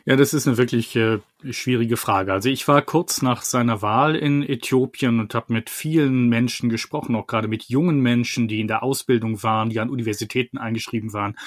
Ja, 0.05 0.17
das 0.17 0.33
ist 0.33 0.48
eine 0.48 0.57
wirklich 0.57 0.98
äh, 0.98 1.19
schwierige 1.50 1.95
Frage. 1.95 2.33
Also 2.33 2.50
ich 2.50 2.67
war 2.67 2.81
kurz 2.81 3.22
nach 3.22 3.41
seiner 3.41 3.81
Wahl 3.81 4.17
in 4.17 4.43
Äthiopien 4.43 5.22
und 5.22 5.33
habe 5.33 5.53
mit 5.53 5.69
vielen 5.69 6.27
Menschen 6.27 6.67
gesprochen, 6.67 7.15
auch 7.15 7.25
gerade 7.25 7.48
mit 7.48 7.69
jungen 7.69 8.01
Menschen, 8.01 8.50
die 8.50 8.60
in 8.60 8.67
der 8.67 8.83
Ausbildung 8.83 9.43
waren, 9.43 9.69
die 9.69 9.79
an 9.79 9.89
Universitäten 9.89 10.57
eingeschrieben 10.57 11.13
waren. 11.13 11.38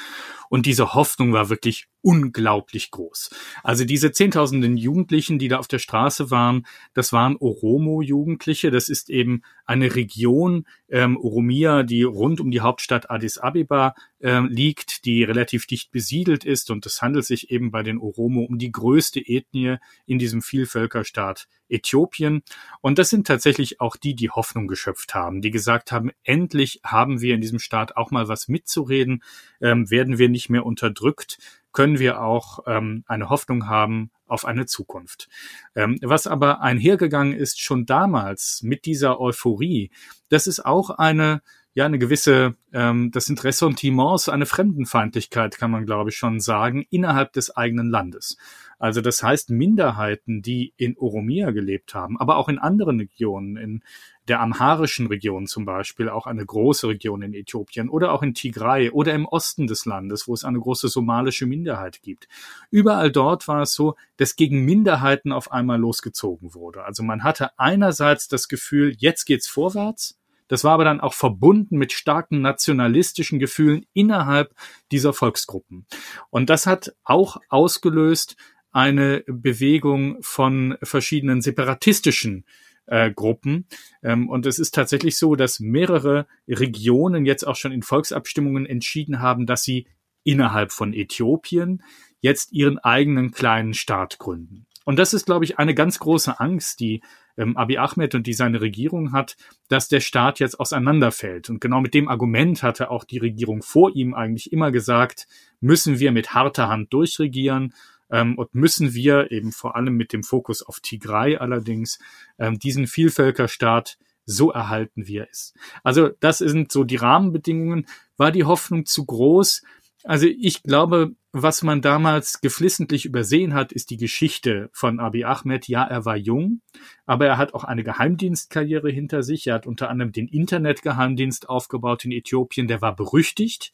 Und 0.48 0.64
diese 0.64 0.94
Hoffnung 0.94 1.34
war 1.34 1.50
wirklich 1.50 1.88
unglaublich 2.00 2.90
groß. 2.92 3.28
Also 3.62 3.84
diese 3.84 4.10
Zehntausenden 4.12 4.78
Jugendlichen, 4.78 5.38
die 5.38 5.48
da 5.48 5.58
auf 5.58 5.68
der 5.68 5.78
Straße 5.78 6.30
waren, 6.30 6.66
das 6.94 7.12
waren 7.12 7.36
Oromo-Jugendliche. 7.36 8.70
Das 8.70 8.88
ist 8.88 9.10
eben 9.10 9.42
eine 9.66 9.94
Region, 9.94 10.66
ähm, 10.88 11.16
Oromia, 11.16 11.82
die 11.82 12.04
rund 12.04 12.40
um 12.40 12.50
die 12.50 12.60
Hauptstadt 12.60 13.10
Addis 13.10 13.38
Abeba 13.38 13.94
äh, 14.20 14.40
liegt, 14.40 15.04
die 15.04 15.24
relativ 15.24 15.66
dicht 15.66 15.90
besiedelt 15.90 16.44
ist. 16.44 16.70
Und 16.70 16.86
es 16.86 17.02
handelt 17.02 17.26
sich 17.26 17.50
eben 17.50 17.70
bei 17.70 17.82
den 17.82 17.98
Oromo 17.98 18.42
um 18.44 18.58
die 18.58 18.72
größte 18.72 19.20
Ethnie 19.20 19.76
in 20.06 20.18
diesem 20.18 20.40
Vielvölkerstaat 20.40 21.48
Äthiopien. 21.68 22.42
Und 22.80 22.98
das 22.98 23.10
sind 23.10 23.26
tatsächlich 23.26 23.80
auch 23.80 23.96
die, 23.96 24.14
die 24.14 24.30
Hoffnung 24.30 24.68
geschöpft 24.68 25.14
haben, 25.14 25.42
die 25.42 25.50
gesagt 25.50 25.92
haben, 25.92 26.10
endlich 26.22 26.80
haben 26.84 27.20
wir 27.20 27.34
in 27.34 27.40
diesem 27.40 27.58
Staat 27.58 27.96
auch 27.96 28.10
mal 28.10 28.28
was 28.28 28.48
mitzureden, 28.48 29.22
ähm, 29.60 29.90
werden 29.90 30.18
wir 30.18 30.28
nicht 30.28 30.48
mehr 30.48 30.64
unterdrückt, 30.64 31.38
können 31.76 31.98
wir 31.98 32.22
auch 32.22 32.60
ähm, 32.66 33.04
eine 33.06 33.28
Hoffnung 33.28 33.68
haben 33.68 34.10
auf 34.26 34.46
eine 34.46 34.64
Zukunft. 34.64 35.28
Ähm, 35.74 35.98
was 36.00 36.26
aber 36.26 36.62
einhergegangen 36.62 37.34
ist 37.34 37.60
schon 37.60 37.84
damals 37.84 38.62
mit 38.62 38.86
dieser 38.86 39.20
Euphorie, 39.20 39.90
das 40.30 40.46
ist 40.46 40.64
auch 40.64 40.88
eine 40.88 41.42
ja 41.74 41.84
eine 41.84 41.98
gewisse, 41.98 42.54
ähm, 42.72 43.10
das 43.10 43.26
sind 43.26 43.44
Ressentiments, 43.44 44.30
eine 44.30 44.46
Fremdenfeindlichkeit, 44.46 45.58
kann 45.58 45.70
man 45.70 45.84
glaube 45.84 46.08
ich 46.08 46.16
schon 46.16 46.40
sagen, 46.40 46.86
innerhalb 46.88 47.34
des 47.34 47.54
eigenen 47.54 47.90
Landes. 47.90 48.38
Also 48.78 49.00
das 49.00 49.22
heißt, 49.22 49.50
Minderheiten, 49.50 50.42
die 50.42 50.74
in 50.76 50.96
Oromia 50.98 51.50
gelebt 51.50 51.94
haben, 51.94 52.18
aber 52.18 52.36
auch 52.36 52.48
in 52.48 52.58
anderen 52.58 53.00
Regionen, 53.00 53.56
in 53.56 53.82
der 54.28 54.40
amharischen 54.40 55.06
Region 55.06 55.46
zum 55.46 55.64
Beispiel, 55.64 56.08
auch 56.08 56.26
eine 56.26 56.44
große 56.44 56.88
Region 56.88 57.22
in 57.22 57.32
Äthiopien 57.32 57.88
oder 57.88 58.12
auch 58.12 58.22
in 58.22 58.34
Tigray 58.34 58.90
oder 58.90 59.14
im 59.14 59.24
Osten 59.24 59.66
des 59.66 59.86
Landes, 59.86 60.26
wo 60.26 60.34
es 60.34 60.44
eine 60.44 60.58
große 60.58 60.88
somalische 60.88 61.46
Minderheit 61.46 62.02
gibt. 62.02 62.28
Überall 62.70 63.10
dort 63.10 63.48
war 63.48 63.62
es 63.62 63.72
so, 63.72 63.94
dass 64.16 64.36
gegen 64.36 64.64
Minderheiten 64.64 65.32
auf 65.32 65.52
einmal 65.52 65.78
losgezogen 65.78 66.54
wurde. 66.54 66.84
Also 66.84 67.02
man 67.02 67.22
hatte 67.22 67.58
einerseits 67.58 68.28
das 68.28 68.48
Gefühl, 68.48 68.94
jetzt 68.98 69.24
geht's 69.24 69.48
vorwärts, 69.48 70.18
das 70.48 70.62
war 70.62 70.72
aber 70.72 70.84
dann 70.84 71.00
auch 71.00 71.14
verbunden 71.14 71.76
mit 71.76 71.92
starken 71.92 72.40
nationalistischen 72.40 73.38
Gefühlen 73.38 73.86
innerhalb 73.92 74.54
dieser 74.92 75.12
Volksgruppen. 75.12 75.86
Und 76.30 76.50
das 76.50 76.66
hat 76.66 76.94
auch 77.04 77.38
ausgelöst 77.48 78.36
eine 78.76 79.24
Bewegung 79.26 80.18
von 80.20 80.76
verschiedenen 80.82 81.40
separatistischen 81.40 82.44
äh, 82.84 83.10
Gruppen. 83.10 83.64
Ähm, 84.02 84.28
und 84.28 84.44
es 84.44 84.58
ist 84.58 84.74
tatsächlich 84.74 85.16
so, 85.16 85.34
dass 85.34 85.60
mehrere 85.60 86.26
Regionen 86.46 87.24
jetzt 87.24 87.46
auch 87.46 87.56
schon 87.56 87.72
in 87.72 87.82
Volksabstimmungen 87.82 88.66
entschieden 88.66 89.20
haben, 89.20 89.46
dass 89.46 89.62
sie 89.62 89.86
innerhalb 90.24 90.72
von 90.72 90.92
Äthiopien 90.92 91.82
jetzt 92.20 92.52
ihren 92.52 92.78
eigenen 92.78 93.30
kleinen 93.30 93.72
Staat 93.72 94.18
gründen. 94.18 94.66
Und 94.84 94.98
das 94.98 95.14
ist, 95.14 95.24
glaube 95.24 95.46
ich, 95.46 95.58
eine 95.58 95.74
ganz 95.74 95.98
große 95.98 96.38
Angst, 96.38 96.80
die 96.80 97.00
ähm, 97.38 97.56
Abiy 97.56 97.78
Ahmed 97.78 98.14
und 98.14 98.26
die 98.26 98.34
seine 98.34 98.60
Regierung 98.60 99.12
hat, 99.12 99.38
dass 99.68 99.88
der 99.88 100.00
Staat 100.00 100.38
jetzt 100.38 100.60
auseinanderfällt. 100.60 101.48
Und 101.48 101.62
genau 101.62 101.80
mit 101.80 101.94
dem 101.94 102.08
Argument 102.08 102.62
hatte 102.62 102.90
auch 102.90 103.04
die 103.04 103.18
Regierung 103.18 103.62
vor 103.62 103.96
ihm 103.96 104.12
eigentlich 104.12 104.52
immer 104.52 104.70
gesagt, 104.70 105.26
müssen 105.60 105.98
wir 105.98 106.12
mit 106.12 106.34
harter 106.34 106.68
Hand 106.68 106.92
durchregieren 106.92 107.72
ähm, 108.10 108.36
und 108.38 108.54
müssen 108.54 108.94
wir 108.94 109.30
eben 109.30 109.52
vor 109.52 109.76
allem 109.76 109.94
mit 109.94 110.12
dem 110.12 110.22
Fokus 110.22 110.62
auf 110.62 110.80
Tigray 110.80 111.36
allerdings 111.36 111.98
ähm, 112.38 112.58
diesen 112.58 112.86
Vielvölkerstaat 112.86 113.98
so 114.24 114.50
erhalten, 114.50 115.06
wie 115.06 115.18
er 115.18 115.30
ist. 115.30 115.54
Also 115.84 116.10
das 116.20 116.38
sind 116.38 116.72
so 116.72 116.84
die 116.84 116.96
Rahmenbedingungen. 116.96 117.86
War 118.16 118.32
die 118.32 118.44
Hoffnung 118.44 118.84
zu 118.84 119.06
groß? 119.06 119.62
Also 120.02 120.26
ich 120.26 120.62
glaube, 120.62 121.16
was 121.32 121.62
man 121.62 121.82
damals 121.82 122.40
geflissentlich 122.40 123.04
übersehen 123.06 123.54
hat, 123.54 123.72
ist 123.72 123.90
die 123.90 123.96
Geschichte 123.96 124.70
von 124.72 125.00
Abiy 125.00 125.24
Ahmed. 125.24 125.68
Ja, 125.68 125.84
er 125.84 126.04
war 126.04 126.16
jung, 126.16 126.60
aber 127.06 127.26
er 127.26 127.38
hat 127.38 127.54
auch 127.54 127.64
eine 127.64 127.82
Geheimdienstkarriere 127.82 128.88
hinter 128.90 129.22
sich. 129.22 129.46
Er 129.46 129.54
hat 129.54 129.66
unter 129.66 129.90
anderem 129.90 130.12
den 130.12 130.28
Internetgeheimdienst 130.28 131.48
aufgebaut 131.48 132.04
in 132.04 132.12
Äthiopien. 132.12 132.68
Der 132.68 132.80
war 132.80 132.94
berüchtigt. 132.94 133.72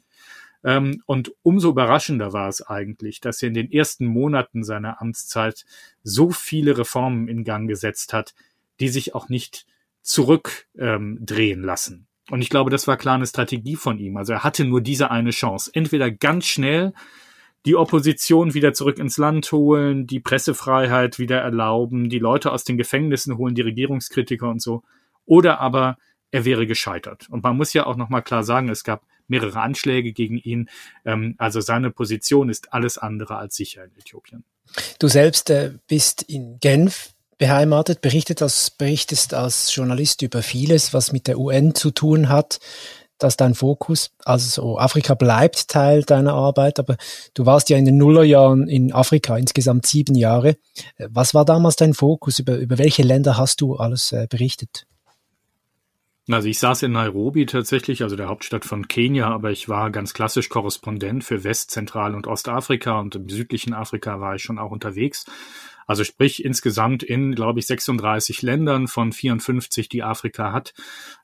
Ähm, 0.64 1.02
und 1.06 1.32
umso 1.42 1.70
überraschender 1.70 2.32
war 2.32 2.48
es 2.48 2.62
eigentlich, 2.62 3.20
dass 3.20 3.42
er 3.42 3.48
in 3.48 3.54
den 3.54 3.70
ersten 3.70 4.06
Monaten 4.06 4.62
seiner 4.62 5.00
Amtszeit 5.00 5.64
so 6.02 6.30
viele 6.30 6.78
Reformen 6.78 7.28
in 7.28 7.44
Gang 7.44 7.68
gesetzt 7.68 8.12
hat, 8.12 8.34
die 8.80 8.88
sich 8.88 9.14
auch 9.14 9.28
nicht 9.28 9.66
zurückdrehen 10.02 11.60
ähm, 11.60 11.64
lassen. 11.64 12.06
Und 12.30 12.42
ich 12.42 12.50
glaube, 12.50 12.70
das 12.70 12.86
war 12.86 12.96
klar 12.96 13.16
eine 13.16 13.26
Strategie 13.26 13.76
von 13.76 13.98
ihm. 13.98 14.16
Also 14.16 14.32
er 14.32 14.44
hatte 14.44 14.64
nur 14.64 14.80
diese 14.80 15.10
eine 15.10 15.30
Chance. 15.30 15.70
Entweder 15.74 16.10
ganz 16.10 16.46
schnell 16.46 16.92
die 17.66 17.76
Opposition 17.76 18.54
wieder 18.54 18.72
zurück 18.72 18.98
ins 18.98 19.18
Land 19.18 19.50
holen, 19.52 20.06
die 20.06 20.20
Pressefreiheit 20.20 21.18
wieder 21.18 21.38
erlauben, 21.38 22.08
die 22.08 22.18
Leute 22.18 22.52
aus 22.52 22.64
den 22.64 22.76
Gefängnissen 22.76 23.38
holen, 23.38 23.54
die 23.54 23.62
Regierungskritiker 23.62 24.48
und 24.48 24.60
so. 24.60 24.82
Oder 25.26 25.60
aber 25.60 25.96
er 26.30 26.44
wäre 26.44 26.66
gescheitert. 26.66 27.28
Und 27.28 27.44
man 27.44 27.56
muss 27.56 27.72
ja 27.72 27.86
auch 27.86 27.96
nochmal 27.96 28.22
klar 28.22 28.42
sagen, 28.42 28.68
es 28.68 28.82
gab 28.82 29.04
mehrere 29.28 29.60
Anschläge 29.60 30.12
gegen 30.12 30.38
ihn. 30.38 30.68
Ähm, 31.04 31.34
also 31.38 31.60
seine 31.60 31.90
Position 31.90 32.48
ist 32.48 32.72
alles 32.72 32.98
andere 32.98 33.36
als 33.36 33.56
sicher 33.56 33.84
in 33.84 33.90
Äthiopien. 33.98 34.44
Du 34.98 35.08
selbst 35.08 35.50
äh, 35.50 35.72
bist 35.86 36.22
in 36.22 36.58
Genf 36.60 37.10
beheimatet, 37.38 38.00
berichtet 38.00 38.40
als, 38.42 38.70
berichtest 38.70 39.34
als 39.34 39.74
Journalist 39.74 40.22
über 40.22 40.42
vieles, 40.42 40.94
was 40.94 41.12
mit 41.12 41.26
der 41.26 41.38
UN 41.38 41.74
zu 41.74 41.90
tun 41.90 42.28
hat. 42.28 42.60
Das 43.18 43.34
ist 43.34 43.40
dein 43.40 43.54
Fokus. 43.54 44.10
Also 44.24 44.78
Afrika 44.78 45.14
bleibt 45.14 45.68
Teil 45.68 46.02
deiner 46.02 46.34
Arbeit, 46.34 46.78
aber 46.80 46.96
du 47.34 47.46
warst 47.46 47.68
ja 47.68 47.76
in 47.76 47.84
den 47.84 47.96
Nullerjahren 47.96 48.68
in 48.68 48.92
Afrika, 48.92 49.36
insgesamt 49.36 49.86
sieben 49.86 50.16
Jahre. 50.16 50.56
Was 50.98 51.32
war 51.32 51.44
damals 51.44 51.76
dein 51.76 51.94
Fokus? 51.94 52.40
Über, 52.40 52.56
über 52.56 52.78
welche 52.78 53.02
Länder 53.02 53.36
hast 53.36 53.60
du 53.60 53.76
alles 53.76 54.10
äh, 54.12 54.26
berichtet? 54.28 54.86
Also 56.28 56.48
ich 56.48 56.60
saß 56.60 56.84
in 56.84 56.92
Nairobi 56.92 57.46
tatsächlich, 57.46 58.04
also 58.04 58.14
der 58.14 58.28
Hauptstadt 58.28 58.64
von 58.64 58.86
Kenia, 58.86 59.28
aber 59.28 59.50
ich 59.50 59.68
war 59.68 59.90
ganz 59.90 60.14
klassisch 60.14 60.48
Korrespondent 60.48 61.24
für 61.24 61.42
West-, 61.42 61.72
Zentral- 61.72 62.14
und 62.14 62.28
Ostafrika 62.28 63.00
und 63.00 63.16
im 63.16 63.28
südlichen 63.28 63.74
Afrika 63.74 64.20
war 64.20 64.36
ich 64.36 64.42
schon 64.42 64.58
auch 64.58 64.70
unterwegs. 64.70 65.24
Also 65.84 66.04
sprich 66.04 66.44
insgesamt 66.44 67.02
in, 67.02 67.34
glaube 67.34 67.58
ich, 67.58 67.66
36 67.66 68.40
Ländern 68.42 68.86
von 68.86 69.12
54, 69.12 69.88
die 69.88 70.04
Afrika 70.04 70.52
hat, 70.52 70.74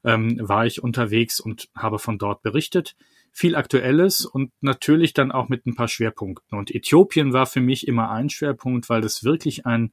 ähm, 0.03 0.37
war 0.43 0.67
ich 0.67 0.83
unterwegs 0.83 1.39
und 1.39 1.69
habe 1.77 2.01
von 2.01 2.19
dort 2.19 2.43
berichtet. 2.43 2.97
Viel 3.31 3.55
Aktuelles 3.55 4.25
und 4.25 4.51
natürlich 4.61 5.13
dann 5.15 5.31
auch 5.31 5.49
mit 5.49 5.65
ein 5.65 5.77
paar 5.77 5.87
Schwerpunkten. 5.87 6.59
Und 6.59 6.75
Äthiopien 6.75 7.33
war 7.33 7.47
für 7.47 7.61
mich 7.61 7.87
immer 7.87 8.11
ein 8.11 8.31
Schwerpunkt, 8.31 8.89
weil 8.89 9.01
das 9.01 9.23
wirklich 9.23 9.65
ein 9.65 9.93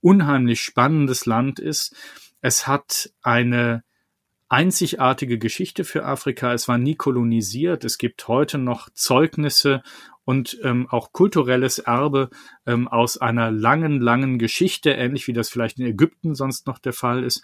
unheimlich 0.00 0.62
spannendes 0.62 1.26
Land 1.26 1.58
ist. 1.58 1.94
Es 2.40 2.66
hat 2.66 3.10
eine 3.20 3.82
einzigartige 4.48 5.38
Geschichte 5.38 5.84
für 5.84 6.04
Afrika. 6.04 6.52
Es 6.52 6.68
war 6.68 6.78
nie 6.78 6.94
kolonisiert. 6.94 7.84
Es 7.84 7.98
gibt 7.98 8.28
heute 8.28 8.58
noch 8.58 8.88
Zeugnisse 8.90 9.82
und 10.24 10.58
ähm, 10.62 10.86
auch 10.90 11.12
kulturelles 11.12 11.78
Erbe 11.78 12.30
ähm, 12.66 12.88
aus 12.88 13.18
einer 13.18 13.50
langen, 13.50 14.00
langen 14.00 14.38
Geschichte, 14.38 14.90
ähnlich 14.90 15.26
wie 15.26 15.32
das 15.32 15.48
vielleicht 15.48 15.78
in 15.78 15.86
Ägypten 15.86 16.34
sonst 16.34 16.66
noch 16.66 16.78
der 16.78 16.92
Fall 16.92 17.24
ist. 17.24 17.42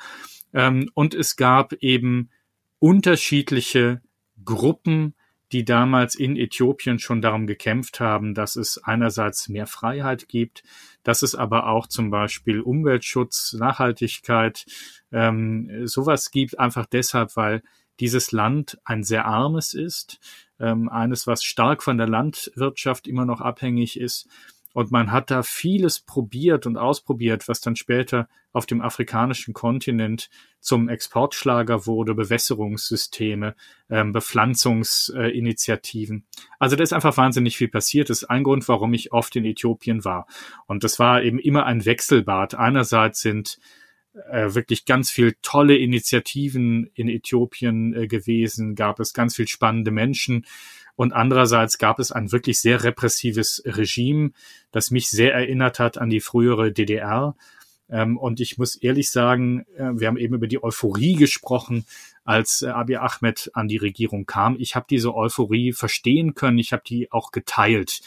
Ähm, 0.52 0.90
und 0.94 1.14
es 1.14 1.36
gab 1.36 1.72
eben 1.74 2.30
unterschiedliche 2.78 4.02
Gruppen, 4.44 5.14
die 5.52 5.64
damals 5.64 6.14
in 6.14 6.36
Äthiopien 6.36 6.98
schon 6.98 7.22
darum 7.22 7.46
gekämpft 7.46 8.00
haben, 8.00 8.34
dass 8.34 8.56
es 8.56 8.82
einerseits 8.82 9.48
mehr 9.48 9.66
Freiheit 9.66 10.28
gibt, 10.28 10.62
dass 11.04 11.22
es 11.22 11.34
aber 11.34 11.68
auch 11.68 11.86
zum 11.86 12.10
Beispiel 12.10 12.60
Umweltschutz, 12.60 13.52
Nachhaltigkeit, 13.52 14.66
ähm, 15.14 15.86
sowas 15.86 16.30
gibt, 16.30 16.58
einfach 16.58 16.86
deshalb, 16.86 17.36
weil 17.36 17.62
dieses 18.00 18.32
Land 18.32 18.78
ein 18.84 19.04
sehr 19.04 19.24
armes 19.24 19.72
ist, 19.72 20.18
ähm, 20.58 20.88
eines, 20.88 21.26
was 21.26 21.44
stark 21.44 21.82
von 21.82 21.96
der 21.96 22.08
Landwirtschaft 22.08 23.06
immer 23.06 23.24
noch 23.24 23.40
abhängig 23.40 23.98
ist 23.98 24.28
und 24.74 24.90
man 24.90 25.10
hat 25.12 25.30
da 25.30 25.44
vieles 25.44 26.00
probiert 26.00 26.66
und 26.66 26.76
ausprobiert, 26.76 27.48
was 27.48 27.60
dann 27.60 27.76
später 27.76 28.28
auf 28.52 28.66
dem 28.66 28.82
afrikanischen 28.82 29.54
Kontinent 29.54 30.28
zum 30.58 30.88
Exportschlager 30.88 31.86
wurde, 31.86 32.14
Bewässerungssysteme, 32.14 33.54
ähm, 33.88 34.10
Bepflanzungsinitiativen. 34.12 36.26
also 36.58 36.74
da 36.74 36.82
ist 36.82 36.92
einfach 36.92 37.16
wahnsinnig 37.16 37.56
viel 37.56 37.68
passiert. 37.68 38.10
Das 38.10 38.22
ist 38.22 38.30
ein 38.30 38.42
Grund, 38.42 38.66
warum 38.68 38.92
ich 38.94 39.12
oft 39.12 39.36
in 39.36 39.44
Äthiopien 39.44 40.04
war. 40.04 40.26
Und 40.66 40.82
das 40.82 40.98
war 40.98 41.22
eben 41.22 41.38
immer 41.38 41.66
ein 41.66 41.84
Wechselbad. 41.84 42.56
Einerseits 42.56 43.20
sind 43.20 43.60
äh, 44.30 44.54
wirklich 44.54 44.84
ganz 44.84 45.10
viel 45.10 45.36
tolle 45.42 45.76
Initiativen 45.76 46.90
in 46.94 47.08
Äthiopien 47.08 47.94
äh, 47.94 48.06
gewesen, 48.06 48.74
gab 48.74 49.00
es 49.00 49.12
ganz 49.12 49.36
viel 49.36 49.48
spannende 49.48 49.90
Menschen 49.90 50.46
und 50.96 51.12
andererseits 51.12 51.78
gab 51.78 51.98
es 51.98 52.12
ein 52.12 52.30
wirklich 52.30 52.60
sehr 52.60 52.84
repressives 52.84 53.62
Regime, 53.64 54.30
das 54.70 54.90
mich 54.90 55.10
sehr 55.10 55.34
erinnert 55.34 55.78
hat 55.80 55.98
an 55.98 56.10
die 56.10 56.20
frühere 56.20 56.72
DDR. 56.72 57.34
Ähm, 57.90 58.16
und 58.16 58.40
ich 58.40 58.58
muss 58.58 58.76
ehrlich 58.76 59.10
sagen, 59.10 59.66
äh, 59.76 59.90
wir 59.94 60.06
haben 60.06 60.16
eben 60.16 60.34
über 60.34 60.46
die 60.46 60.62
Euphorie 60.62 61.16
gesprochen, 61.16 61.84
als 62.24 62.62
äh, 62.62 62.68
Abiy 62.68 62.96
Ahmed 62.96 63.50
an 63.54 63.68
die 63.68 63.76
Regierung 63.76 64.24
kam. 64.24 64.56
Ich 64.58 64.76
habe 64.76 64.86
diese 64.88 65.14
Euphorie 65.14 65.72
verstehen 65.72 66.34
können, 66.34 66.58
ich 66.58 66.72
habe 66.72 66.82
die 66.86 67.10
auch 67.10 67.32
geteilt. 67.32 68.00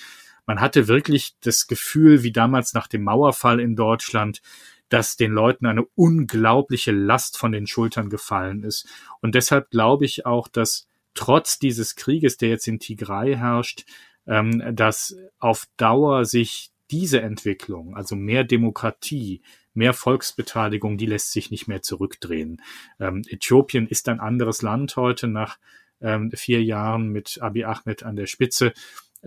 Man 0.46 0.62
hatte 0.62 0.88
wirklich 0.88 1.36
das 1.42 1.68
Gefühl, 1.68 2.24
wie 2.24 2.32
damals 2.32 2.74
nach 2.74 2.88
dem 2.88 3.04
Mauerfall 3.04 3.60
in 3.60 3.76
Deutschland, 3.76 4.42
dass 4.90 5.18
den 5.18 5.32
Leuten 5.32 5.66
eine 5.66 5.86
unglaubliche 5.96 6.92
Last 6.92 7.38
von 7.38 7.52
den 7.52 7.68
Schultern 7.68 8.10
gefallen 8.10 8.64
ist. 8.64 8.88
Und 9.22 9.36
deshalb 9.36 9.70
glaube 9.70 10.06
ich 10.06 10.26
auch, 10.26 10.48
dass 10.48 10.88
trotz 11.14 11.60
dieses 11.60 11.96
Krieges, 11.96 12.38
der 12.38 12.50
jetzt 12.50 12.68
in 12.68 12.80
Tigray 12.80 13.36
herrscht, 13.36 13.86
ähm, 14.28 14.64
dass 14.76 15.16
auf 15.40 15.68
Dauer 15.78 16.26
sich 16.26 16.72
diese 16.92 17.22
Entwicklung, 17.22 17.96
also 17.96 18.16
mehr 18.16 18.44
Demokratie, 18.44 19.42
mehr 19.74 19.94
Volksbeteiligung, 19.94 20.98
die 20.98 21.06
lässt 21.06 21.32
sich 21.32 21.52
nicht 21.52 21.68
mehr 21.68 21.82
zurückdrehen. 21.82 22.62
Ähm, 23.00 23.24
Äthiopien 23.28 23.88
ist 23.88 24.10
ein 24.10 24.20
anderes 24.20 24.62
Land 24.62 24.96
heute 24.96 25.28
nach 25.28 25.58
ähm, 26.02 26.32
vier 26.32 26.64
Jahren 26.64 27.10
mit 27.10 27.40
Abiy 27.42 27.66
Ahmed 27.66 28.04
an 28.04 28.16
der 28.16 28.28
Spitze. 28.28 28.74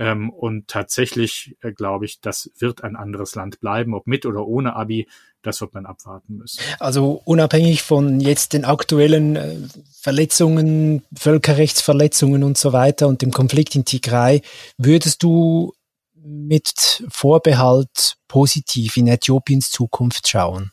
Ähm, 0.00 0.30
und 0.30 0.66
tatsächlich 0.66 1.58
äh, 1.60 1.72
glaube 1.72 2.06
ich, 2.06 2.22
das 2.22 2.50
wird 2.58 2.82
ein 2.82 2.96
anderes 2.96 3.34
Land 3.34 3.60
bleiben, 3.60 3.94
ob 3.94 4.06
mit 4.06 4.24
oder 4.24 4.46
ohne 4.46 4.74
Abi, 4.74 5.06
das 5.42 5.60
wird 5.60 5.74
man 5.74 5.84
abwarten 5.84 6.38
müssen. 6.38 6.62
Also 6.78 7.20
unabhängig 7.26 7.82
von 7.82 8.18
jetzt 8.18 8.54
den 8.54 8.64
aktuellen 8.64 9.36
äh, 9.36 9.56
Verletzungen, 9.92 11.02
Völkerrechtsverletzungen 11.14 12.44
und 12.44 12.56
so 12.56 12.72
weiter 12.72 13.08
und 13.08 13.20
dem 13.20 13.30
Konflikt 13.30 13.74
in 13.74 13.84
Tigray, 13.84 14.40
würdest 14.78 15.22
du 15.22 15.74
mit 16.14 17.04
Vorbehalt 17.10 18.16
positiv 18.26 18.96
in 18.96 19.06
Äthiopiens 19.06 19.70
Zukunft 19.70 20.28
schauen? 20.28 20.72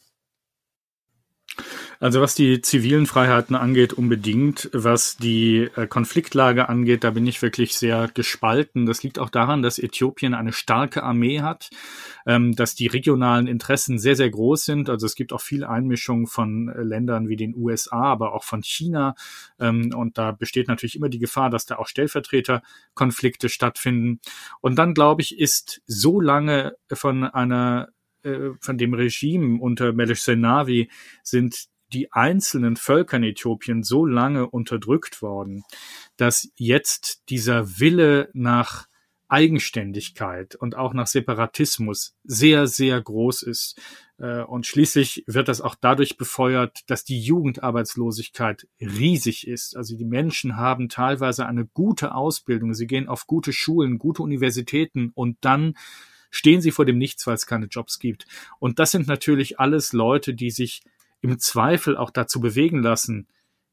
Also 1.99 2.21
was 2.21 2.35
die 2.35 2.61
zivilen 2.61 3.07
Freiheiten 3.07 3.55
angeht, 3.55 3.93
unbedingt. 3.93 4.69
Was 4.71 5.17
die 5.17 5.69
äh, 5.75 5.87
Konfliktlage 5.87 6.69
angeht, 6.69 7.03
da 7.03 7.11
bin 7.11 7.25
ich 7.25 7.41
wirklich 7.41 7.75
sehr 7.75 8.09
gespalten. 8.13 8.85
Das 8.85 9.01
liegt 9.01 9.17
auch 9.17 9.29
daran, 9.29 9.63
dass 9.63 9.79
Äthiopien 9.79 10.35
eine 10.35 10.53
starke 10.53 11.03
Armee 11.03 11.41
hat, 11.41 11.69
ähm, 12.27 12.55
dass 12.55 12.75
die 12.75 12.87
regionalen 12.87 13.47
Interessen 13.47 13.97
sehr, 13.97 14.15
sehr 14.15 14.29
groß 14.29 14.65
sind. 14.65 14.89
Also 14.89 15.07
es 15.07 15.15
gibt 15.15 15.33
auch 15.33 15.41
viel 15.41 15.63
Einmischung 15.63 16.27
von 16.27 16.71
Ländern 16.77 17.29
wie 17.29 17.35
den 17.35 17.55
USA, 17.55 18.03
aber 18.03 18.33
auch 18.33 18.43
von 18.43 18.61
China. 18.61 19.15
Ähm, 19.59 19.91
und 19.95 20.19
da 20.19 20.31
besteht 20.31 20.67
natürlich 20.67 20.95
immer 20.95 21.09
die 21.09 21.19
Gefahr, 21.19 21.49
dass 21.49 21.65
da 21.65 21.77
auch 21.77 21.87
Stellvertreterkonflikte 21.87 23.49
stattfinden. 23.49 24.19
Und 24.61 24.75
dann, 24.75 24.93
glaube 24.93 25.23
ich, 25.23 25.39
ist 25.39 25.81
so 25.87 26.21
lange 26.21 26.75
von 26.93 27.23
einer 27.23 27.89
äh, 28.23 28.51
von 28.59 28.77
dem 28.77 28.93
Regime 28.93 29.59
unter 29.59 29.93
Meles 29.93 30.23
Zenawi 30.23 30.89
sind 31.23 31.67
die 31.93 32.11
einzelnen 32.11 32.75
Völker 32.75 33.17
in 33.17 33.23
Äthiopien 33.23 33.83
so 33.83 34.05
lange 34.05 34.47
unterdrückt 34.49 35.21
worden, 35.21 35.63
dass 36.17 36.49
jetzt 36.55 37.29
dieser 37.29 37.79
Wille 37.79 38.29
nach 38.33 38.87
Eigenständigkeit 39.29 40.55
und 40.55 40.75
auch 40.75 40.93
nach 40.93 41.07
Separatismus 41.07 42.15
sehr, 42.23 42.67
sehr 42.67 43.01
groß 43.01 43.43
ist. 43.43 43.79
Äh, 44.17 44.43
und 44.43 44.65
schließlich 44.65 45.23
wird 45.27 45.49
das 45.49 45.59
auch 45.61 45.75
dadurch 45.75 46.17
befeuert, 46.17 46.89
dass 46.89 47.03
die 47.03 47.19
Jugendarbeitslosigkeit 47.19 48.67
riesig 48.79 49.47
ist. 49.47 49.75
Also 49.75 49.97
die 49.97 50.05
Menschen 50.05 50.55
haben 50.55 50.87
teilweise 50.87 51.45
eine 51.45 51.65
gute 51.65 52.15
Ausbildung, 52.15 52.73
sie 52.73 52.87
gehen 52.87 53.07
auf 53.07 53.27
gute 53.27 53.51
Schulen, 53.51 53.99
gute 53.99 54.23
Universitäten 54.23 55.11
und 55.13 55.37
dann 55.41 55.75
stehen 56.29 56.61
sie 56.61 56.71
vor 56.71 56.85
dem 56.85 56.97
Nichts, 56.97 57.27
weil 57.27 57.35
es 57.35 57.45
keine 57.45 57.67
Jobs 57.67 57.99
gibt. 57.99 58.27
Und 58.59 58.79
das 58.79 58.91
sind 58.91 59.07
natürlich 59.07 59.59
alles 59.59 59.93
Leute, 59.93 60.33
die 60.33 60.51
sich 60.51 60.83
im 61.21 61.39
Zweifel 61.39 61.97
auch 61.97 62.11
dazu 62.11 62.39
bewegen 62.39 62.81
lassen, 62.81 63.27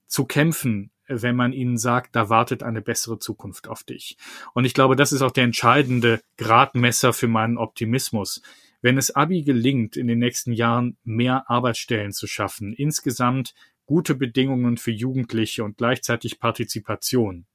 zu 0.07 0.25
kämpfen, 0.25 0.91
wenn 1.07 1.37
man 1.37 1.53
ihnen 1.53 1.77
sagt, 1.77 2.17
da 2.17 2.29
wartet 2.29 2.63
eine 2.63 2.81
bessere 2.81 3.19
Zukunft 3.19 3.69
auf 3.69 3.83
dich. 3.83 4.17
Und 4.55 4.65
ich 4.65 4.75
glaube, 4.75 4.97
das 4.97 5.13
ist 5.13 5.23
auch 5.23 5.31
der 5.31 5.45
entscheidende 5.45 6.21
Gradmesser 6.39 7.13
für 7.13 7.29
meinen 7.29 7.59
Optimismus. 7.59 8.43
Wenn 8.81 8.99
es 8.99 9.15
Abi 9.15 9.43
gelingt, 9.43 9.97
in 9.97 10.07
den 10.07 10.19
nächsten 10.19 10.53
Jahren 10.53 10.97
mehr 11.05 11.51
Arbeitsstellen 11.51 12.13
zu 12.13 12.27
schaffen, 12.27 12.73
insgesamt 12.73 13.55
gute 13.87 14.15
Bedingungen 14.15 14.77
für 14.77 14.91
Jugendliche 14.91 15.65
und 15.65 15.77
gleichzeitig 15.77 16.39
Partizipation, 16.39 17.47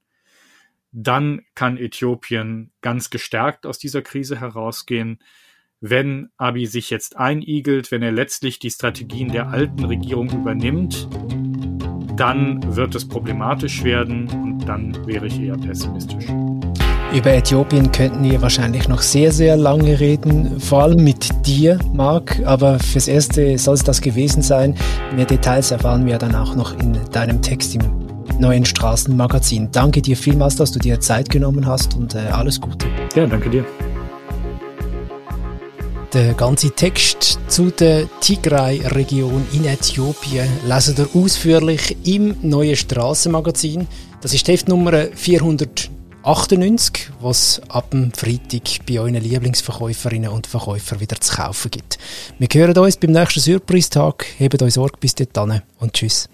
dann 0.92 1.42
kann 1.54 1.76
Äthiopien 1.76 2.72
ganz 2.80 3.10
gestärkt 3.10 3.64
aus 3.64 3.78
dieser 3.78 4.02
Krise 4.02 4.40
herausgehen 4.40 5.20
wenn 5.80 6.28
Abi 6.36 6.66
sich 6.66 6.90
jetzt 6.90 7.16
einigelt, 7.16 7.90
wenn 7.90 8.02
er 8.02 8.12
letztlich 8.12 8.58
die 8.58 8.70
Strategien 8.70 9.32
der 9.32 9.48
alten 9.48 9.84
Regierung 9.84 10.30
übernimmt, 10.30 11.08
dann 12.16 12.76
wird 12.76 12.94
es 12.94 13.08
problematisch 13.08 13.82
werden 13.82 14.28
und 14.28 14.68
dann 14.68 15.06
wäre 15.06 15.26
ich 15.26 15.40
eher 15.40 15.56
pessimistisch. 15.56 16.26
Über 17.14 17.32
Äthiopien 17.32 17.90
könnten 17.90 18.22
wir 18.22 18.40
wahrscheinlich 18.40 18.88
noch 18.88 19.00
sehr, 19.00 19.32
sehr 19.32 19.56
lange 19.56 19.98
reden, 19.98 20.60
vor 20.60 20.82
allem 20.82 21.02
mit 21.02 21.28
dir, 21.44 21.78
Marc. 21.92 22.40
Aber 22.44 22.78
fürs 22.78 23.08
Erste 23.08 23.58
soll 23.58 23.74
es 23.74 23.82
das 23.82 24.00
gewesen 24.00 24.42
sein. 24.42 24.76
Mehr 25.16 25.24
Details 25.24 25.72
erfahren 25.72 26.06
wir 26.06 26.18
dann 26.18 26.36
auch 26.36 26.54
noch 26.54 26.78
in 26.78 26.96
deinem 27.10 27.42
Text 27.42 27.74
im 27.74 27.82
neuen 28.38 28.64
Straßenmagazin. 28.64 29.70
Danke 29.72 30.02
dir 30.02 30.16
vielmals, 30.16 30.54
dass 30.56 30.70
du 30.70 30.78
dir 30.78 31.00
Zeit 31.00 31.30
genommen 31.30 31.66
hast 31.66 31.96
und 31.96 32.14
äh, 32.14 32.18
alles 32.18 32.60
Gute. 32.60 32.86
Ja, 33.16 33.26
danke 33.26 33.50
dir. 33.50 33.64
Der 36.12 36.34
ganze 36.34 36.72
Text 36.72 37.38
zu 37.46 37.70
der 37.70 38.08
Tigray-Region 38.20 39.46
in 39.52 39.64
Äthiopien 39.64 40.48
lesen 40.66 40.96
ihr 40.98 41.08
ausführlich 41.14 41.96
im 42.04 42.34
neuen 42.42 42.74
Strassenmagazin. 42.74 43.86
Das 44.20 44.34
ist 44.34 44.48
Heft 44.48 44.66
Nummer 44.66 45.06
498, 45.14 47.10
was 47.20 47.62
ab 47.68 47.92
dem 47.92 48.10
Freitag 48.12 48.84
bei 48.88 48.98
euren 48.98 49.14
Lieblingsverkäuferinnen 49.14 50.32
und 50.32 50.48
Verkäufern 50.48 50.98
wieder 50.98 51.20
zu 51.20 51.36
kaufen 51.36 51.70
gibt. 51.70 51.96
Wir 52.40 52.48
hören 52.52 52.76
uns 52.76 52.96
beim 52.96 53.12
nächsten 53.12 53.38
Surprise-Tag. 53.38 54.26
Hebt 54.38 54.60
euch 54.60 54.74
Sorge 54.74 54.98
bis 54.98 55.14
dahin 55.14 55.62
und 55.78 55.92
tschüss. 55.92 56.28